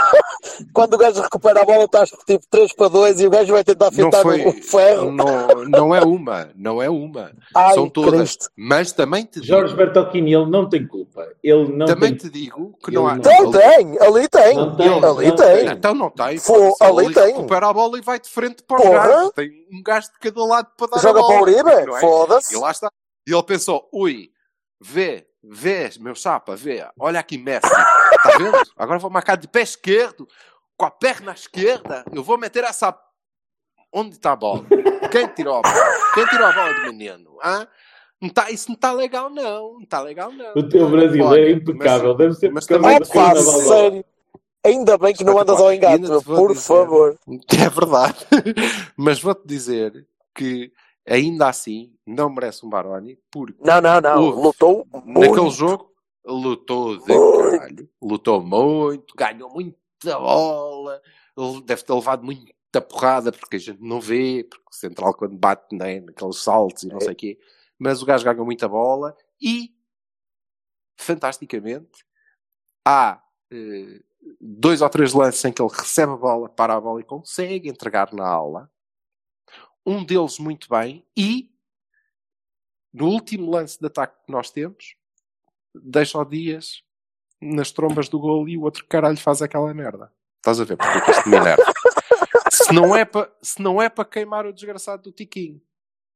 [0.74, 3.64] quando o gajo recupera a bola estás tipo 3 para 2 e o gajo vai
[3.64, 3.92] tentar
[4.22, 5.12] foi, o ferro.
[5.12, 7.32] não, não é uma, não é uma.
[7.56, 8.14] Ai, São todas.
[8.36, 8.50] Cristo.
[8.58, 11.28] Mas também te digo, Jorge Bertocchini, ele não tem culpa.
[11.44, 13.16] Ele não também tem te digo que Ele não há.
[13.16, 14.56] não- Tem, tem, ali tem.
[14.56, 15.36] Não tem, ali não tem.
[15.36, 15.68] tem.
[15.70, 16.38] Então não tem.
[16.38, 17.28] Foda-se, ali ele tem.
[17.28, 19.08] recupera a bola e vai de frente para Porra.
[19.08, 19.32] gajos.
[19.36, 21.34] Tem um gajo de cada lado para dar Joga a bola.
[21.34, 21.70] para o Uribe?
[21.96, 22.00] é?
[22.00, 22.56] Foda-se.
[22.56, 22.90] E lá está.
[23.28, 24.30] E ele pensou, ui,
[24.80, 27.68] vê, vê, meu chapa, vê, olha aqui Messi.
[28.28, 28.58] Está vendo?
[28.78, 30.28] Agora vou marcar de pé esquerdo,
[30.78, 32.98] com a perna esquerda, eu vou meter essa...
[33.94, 34.66] Onde está a bola?
[35.12, 35.86] Quem tirou a bola?
[36.14, 37.38] Quem tirou a bola do menino?
[37.44, 37.66] Hã?
[38.22, 39.74] Não tá, isso não está legal, não.
[39.76, 40.52] Não está legal, não.
[40.56, 42.10] O teu brasileiro é impecável.
[42.10, 43.44] mas- Deve ser mas também Opa, carnaval.
[43.62, 44.06] sério.
[44.66, 46.62] Ainda bem que não andas ao vou por dizer.
[46.68, 47.16] favor.
[47.58, 48.18] É verdade.
[48.98, 50.72] Mas vou-te dizer que
[51.08, 54.24] ainda assim não merece um Baroni, porque Não, não, não.
[54.24, 54.42] Houve.
[54.42, 55.52] Lutou naquele muito.
[55.52, 55.92] jogo
[56.26, 61.02] lutou de caralho, lutou muito, ganhou muita bola,
[61.66, 65.76] deve ter levado muita porrada, porque a gente não vê, porque o central quando bate
[65.76, 67.40] né, naqueles saltos e não sei o quê,
[67.78, 69.76] mas o gajo ganhou muita bola e,
[70.98, 72.06] fantasticamente,
[72.86, 73.22] há
[73.52, 74.02] eh,
[74.40, 77.70] dois ou três lances em que ele recebe a bola, para a bola e consegue
[77.70, 78.72] entregar na aula.
[79.86, 81.54] Um deles muito bem e
[82.92, 84.96] no último lance de ataque que nós temos,
[85.84, 86.84] deixa o Dias
[87.42, 90.12] nas trombas do gol e o outro caralho faz aquela merda.
[90.38, 91.64] Estás a ver porque é que isto me enerva?
[92.52, 95.62] se não é para se não é para queimar o desgraçado do Tiquinho.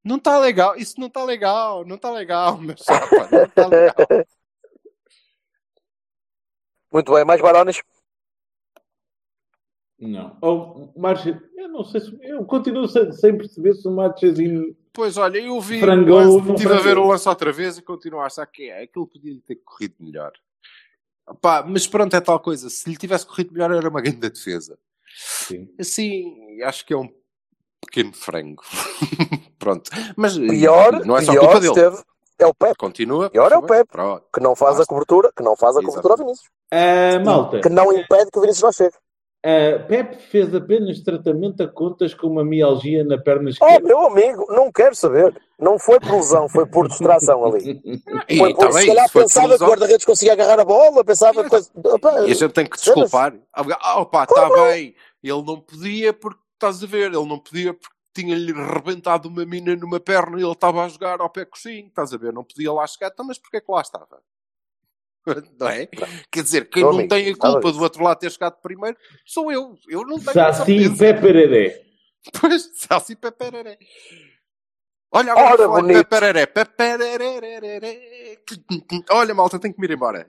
[0.04, 4.26] Não está legal, isso não está legal, não está legal, meu chapa, não está legal.
[6.92, 7.82] Muito bem, mais Barones.
[10.00, 10.38] Não.
[10.42, 12.18] Oh, Marcha, eu não sei se.
[12.22, 14.76] Eu continuo sem, sem perceber se o Marchazinho.
[14.92, 17.82] Pois olha, eu vi, Frangou, lance, não estive a ver o lance outra vez e
[17.82, 20.32] continuo a achar que é, aquilo podia ter corrido melhor.
[21.42, 22.70] Pá, mas pronto, é tal coisa.
[22.70, 24.78] Se lhe tivesse corrido melhor, era uma grande defesa.
[25.16, 25.70] Sim.
[25.80, 27.10] Assim, acho que é um
[27.86, 28.64] pequeno frango.
[29.60, 29.90] Pronto.
[30.16, 31.74] Mas Pior, não é só pior culpa dele.
[31.74, 32.04] esteve.
[32.40, 33.30] É o Pepe, Continua.
[33.30, 33.62] Pior é o.
[33.64, 33.92] Pepe.
[33.92, 34.26] Pronto.
[34.34, 36.50] que não faz a cobertura, que não faz a cobertura ao Vinícius.
[36.72, 38.96] Ah, malta, Que não impede que o Vinícius lá chegue.
[39.46, 43.88] Ah, Pepe fez apenas tratamento a contas com uma mialgia na perna Oh, esquerda.
[43.88, 45.40] meu amigo, não quero saber.
[45.58, 47.82] Não foi por lesão, foi por distração ali.
[48.30, 51.04] E, Foi por, tá se bem, calhar pensava que o guarda-redes conseguia agarrar a bola,
[51.04, 51.70] pensava que coisa.
[51.76, 53.36] Opa, E a gente tem que desculpar.
[53.54, 54.96] Ah, opa, está bem.
[55.22, 59.76] Ele não podia porque, estás a ver, ele não podia porque tinha-lhe rebentado uma mina
[59.76, 62.32] numa perna e ele estava a jogar ao pé coxinho, estás a ver?
[62.34, 64.22] Não podia lá chegar, então, mas porquê é que lá estava?
[65.60, 65.86] Não é?
[66.32, 69.76] Quer dizer, quem não tem a culpa do outro lado ter chegado primeiro sou eu.
[69.88, 70.96] Eu não tenho essa Saci certeza.
[71.16, 71.82] Pepereré.
[72.40, 73.78] Pois, Saci Pepereré.
[75.12, 75.98] Olha agora Ora, bonito.
[76.08, 76.46] Pepereré.
[76.46, 78.38] Pepereré.
[79.12, 80.28] Olha, malta, tenho que me ir embora.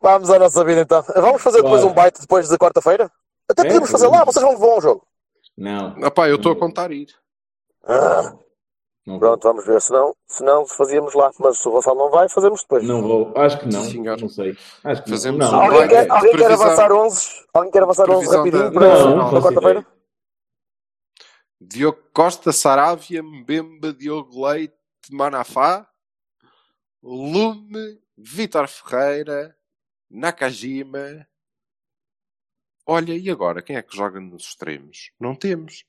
[0.00, 1.02] Vamos à nossa vida então.
[1.16, 1.92] Vamos fazer depois Bora.
[1.92, 3.10] um bite depois da quarta-feira?
[3.50, 5.06] Até É, podemos fazer lá, vocês vão vão ao jogo.
[5.58, 5.94] Não.
[6.06, 7.08] Opá, eu estou a contar ir.
[7.84, 8.34] Ah,
[9.06, 9.20] Não vou.
[9.20, 9.80] pronto, vamos ver.
[9.80, 11.30] Se não, se não, fazíamos lá.
[11.38, 12.84] Mas se o Gonçalo não vai, fazemos depois.
[12.84, 13.32] Não vou.
[13.36, 13.84] Acho que não.
[13.84, 14.02] Sim.
[14.02, 14.56] Não sei.
[14.84, 15.50] Acho que Fazemos não.
[15.52, 15.62] não.
[15.62, 17.28] Alguém, quer, alguém quer avançar 11?
[17.54, 19.86] Alguém quer avançar 11 previsão rapidinho da- para, Não, para quarta-feira?
[21.60, 24.74] Diogo Costa, Saravia, Mbemba, Diogo Leite,
[25.10, 25.86] Manafá,
[27.02, 29.56] Lume, Vítor Ferreira,
[30.10, 31.26] Nakajima.
[32.86, 33.62] Olha, e agora?
[33.62, 35.12] Quem é que joga nos extremos?
[35.20, 35.84] Não temos.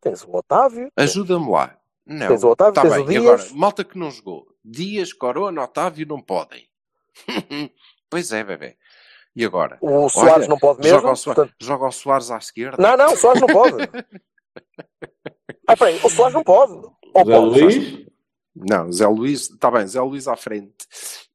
[0.00, 0.90] Tens o Otávio.
[0.96, 1.76] Ajuda-me lá.
[2.06, 2.28] Não.
[2.28, 3.04] Tens o Otávio, Tá tens bem.
[3.04, 3.24] o E Dias.
[3.42, 3.48] agora?
[3.54, 4.46] Malta que não jogou.
[4.64, 6.68] Dias, Corona, Otávio não podem.
[8.10, 8.76] pois é, bebê.
[9.36, 9.78] E agora?
[9.80, 10.98] O Soares Olha, não pode mesmo.
[10.98, 12.82] Joga o, Soares, portanto- joga o Soares à esquerda.
[12.82, 13.76] Não, não, o Soares não pode.
[15.66, 16.72] Ah, peraí, o Soares não pode.
[16.72, 18.06] Ou Zé pode, Luís?
[18.56, 20.74] Não, Zé Luís, está bem, Zé Luís à frente.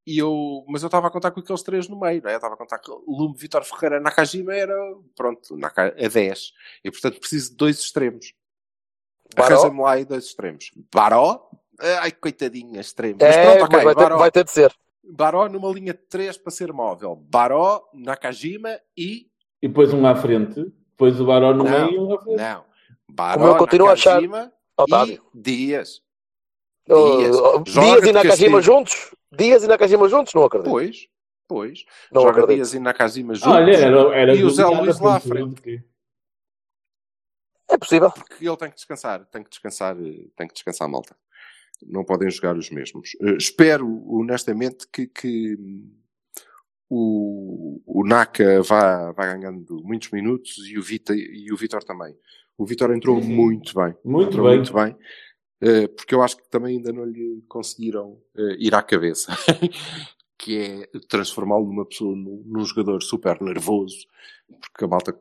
[0.08, 2.34] E eu, mas eu estava a contar com aqueles três no meio, não é?
[2.34, 4.76] Eu estava a contar com Lume, Vitor Ferreira, Nakajima era,
[5.16, 6.52] pronto, Naka, a 10.
[6.84, 8.34] E portanto preciso de dois extremos.
[9.36, 9.56] Baró?
[9.56, 10.72] Arranja-me lá aí dois extremos.
[10.94, 11.50] Baró?
[12.02, 13.18] Ai, coitadinha, extremo.
[13.20, 14.74] Mas É, pronto, ok, mas vai ter, vai ter de ser.
[15.04, 17.16] Baró numa linha de 3 para ser móvel.
[17.30, 19.28] Baró, Nakajima e.
[19.62, 20.64] E depois um à frente.
[20.92, 22.38] Depois o Baró no Não, meio e um à frente.
[22.38, 22.56] Não.
[22.56, 22.66] Como
[23.10, 25.22] Baró, eu continuo a achar- Nakajima Otávio.
[25.36, 26.02] e Dias.
[26.88, 27.36] Dias.
[27.38, 28.62] Oh, Dias de e Nakajima castigo.
[28.62, 29.16] juntos?
[29.32, 30.34] Dias e Nakajima juntos?
[30.34, 30.70] Não acredito.
[30.72, 31.08] Pois,
[31.48, 31.86] pois.
[32.12, 32.56] Não Joga acredito.
[32.56, 33.52] Dias e Nakajima juntos.
[33.54, 35.84] Olha, era, era e o Zé Luís lá à frente.
[37.84, 38.12] Possível.
[38.12, 39.96] Porque ele tem que descansar, tem que descansar,
[40.36, 41.16] tem que descansar, malta.
[41.86, 43.12] Não podem jogar os mesmos.
[43.22, 45.58] Eh, espero, honestamente, que, que,
[46.90, 52.16] o, o Naka vá, vá ganhando muitos minutos e o, Vita, e o Vitor também.
[52.58, 53.34] O Vitor entrou sim.
[53.34, 53.96] muito bem.
[54.04, 54.58] Muito entrou bem.
[54.58, 54.96] muito bem.
[55.62, 59.34] Eh, porque eu acho que também ainda não lhe conseguiram eh, ir à cabeça.
[60.38, 64.06] que é transformá-lo numa pessoa, num, num jogador super nervoso.
[64.60, 65.18] Porque a malta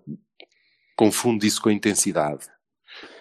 [0.96, 2.46] confunde isso com a intensidade.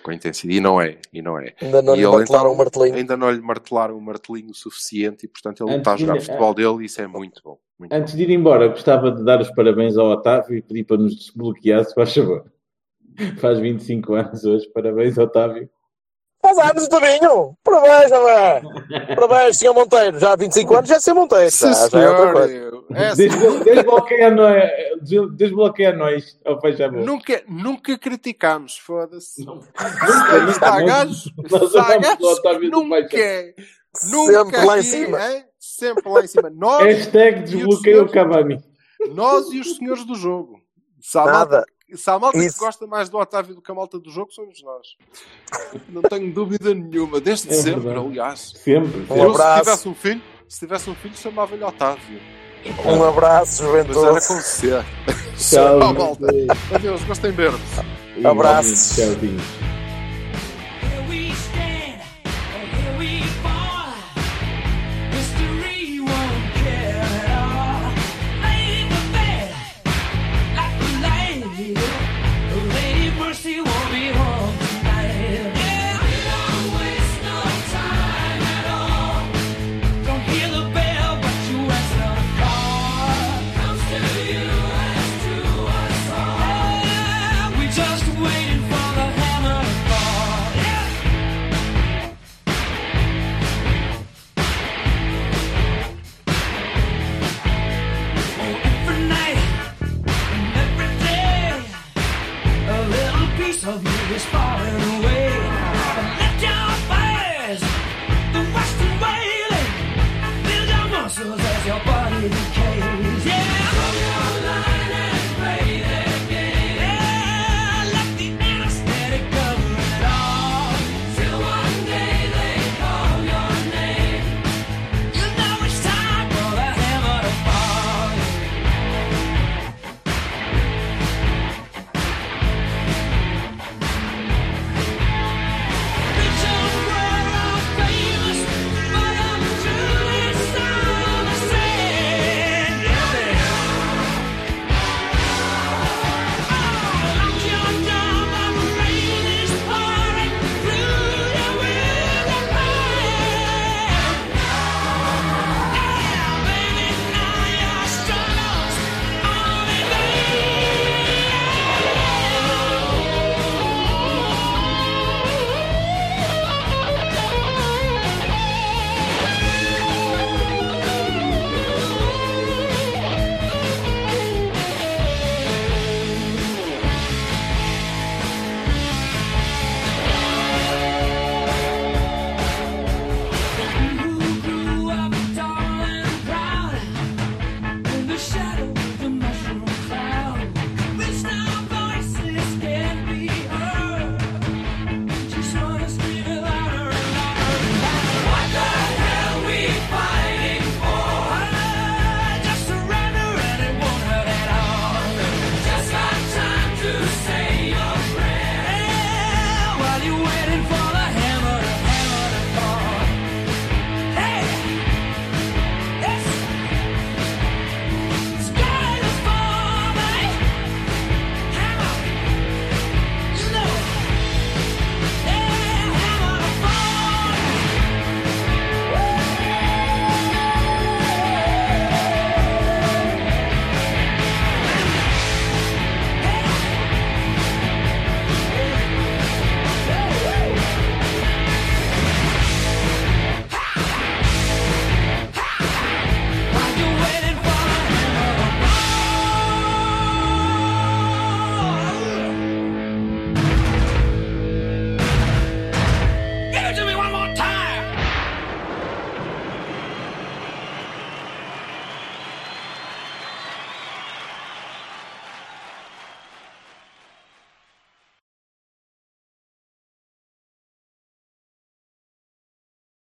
[0.03, 0.57] Com intensidade.
[0.57, 0.97] E não é.
[1.13, 1.53] E não é.
[1.61, 2.95] Ainda não E lhe ele, martelaram então, o martelinho.
[2.95, 6.19] Ainda não lhe martelaram o martelinho suficiente e, portanto, ele Antes está a jogar de-
[6.19, 7.57] o futebol dele e isso é muito bom.
[7.79, 10.97] Muito Antes de ir embora, gostava de dar os parabéns ao Otávio e pedir para
[10.97, 12.45] nos desbloquear, se faz favor.
[13.39, 14.67] Faz 25 anos hoje.
[14.73, 15.69] Parabéns, Otávio.
[16.41, 17.55] Faz anos, Tobinho!
[17.63, 18.61] Parabéns, José!
[19.15, 20.19] Parabéns, senhor Monteiro!
[20.19, 21.51] Já há 25 anos já é ser Monteiro.
[21.51, 22.71] Sim, Já, já é outra coisa.
[22.93, 24.31] É assim, Desblo- Desbloqueia
[26.59, 26.99] faz favor.
[26.99, 29.45] nunca, nunca criticámos, foda-se.
[29.45, 29.69] Nunca,
[30.65, 30.85] há nunca.
[30.85, 31.23] gajos,
[32.69, 32.83] do
[34.11, 35.31] nunca, Sempre lá em aqui, cima.
[35.31, 35.45] hein?
[35.59, 36.49] Sempre lá em cima.
[36.49, 38.59] Nós, Hashtag desbloqueia o Cavani.
[39.13, 40.59] nós e os senhores do jogo.
[41.15, 41.65] Há Nada.
[41.97, 42.53] Se há malta Isso.
[42.57, 44.95] que gosta mais do Otávio do que a malta do jogo, somos nós.
[45.89, 47.19] Não tenho dúvida nenhuma.
[47.19, 48.05] Desde É sempre, verdade.
[48.07, 48.53] aliás.
[48.63, 49.05] Sempre.
[49.09, 49.55] Um eu, abraço.
[49.57, 52.19] se tivesse um filho, se tivesse um filho, chamava-lhe Otávio.
[52.85, 54.27] Um abraço, Mas era juventude.
[54.27, 54.83] com C.
[55.37, 55.93] Tchau.
[55.93, 56.27] Malta.
[56.75, 57.57] Adeus, gostem verde.
[58.23, 58.95] Abraços.
[58.95, 59.70] Tchauzinho.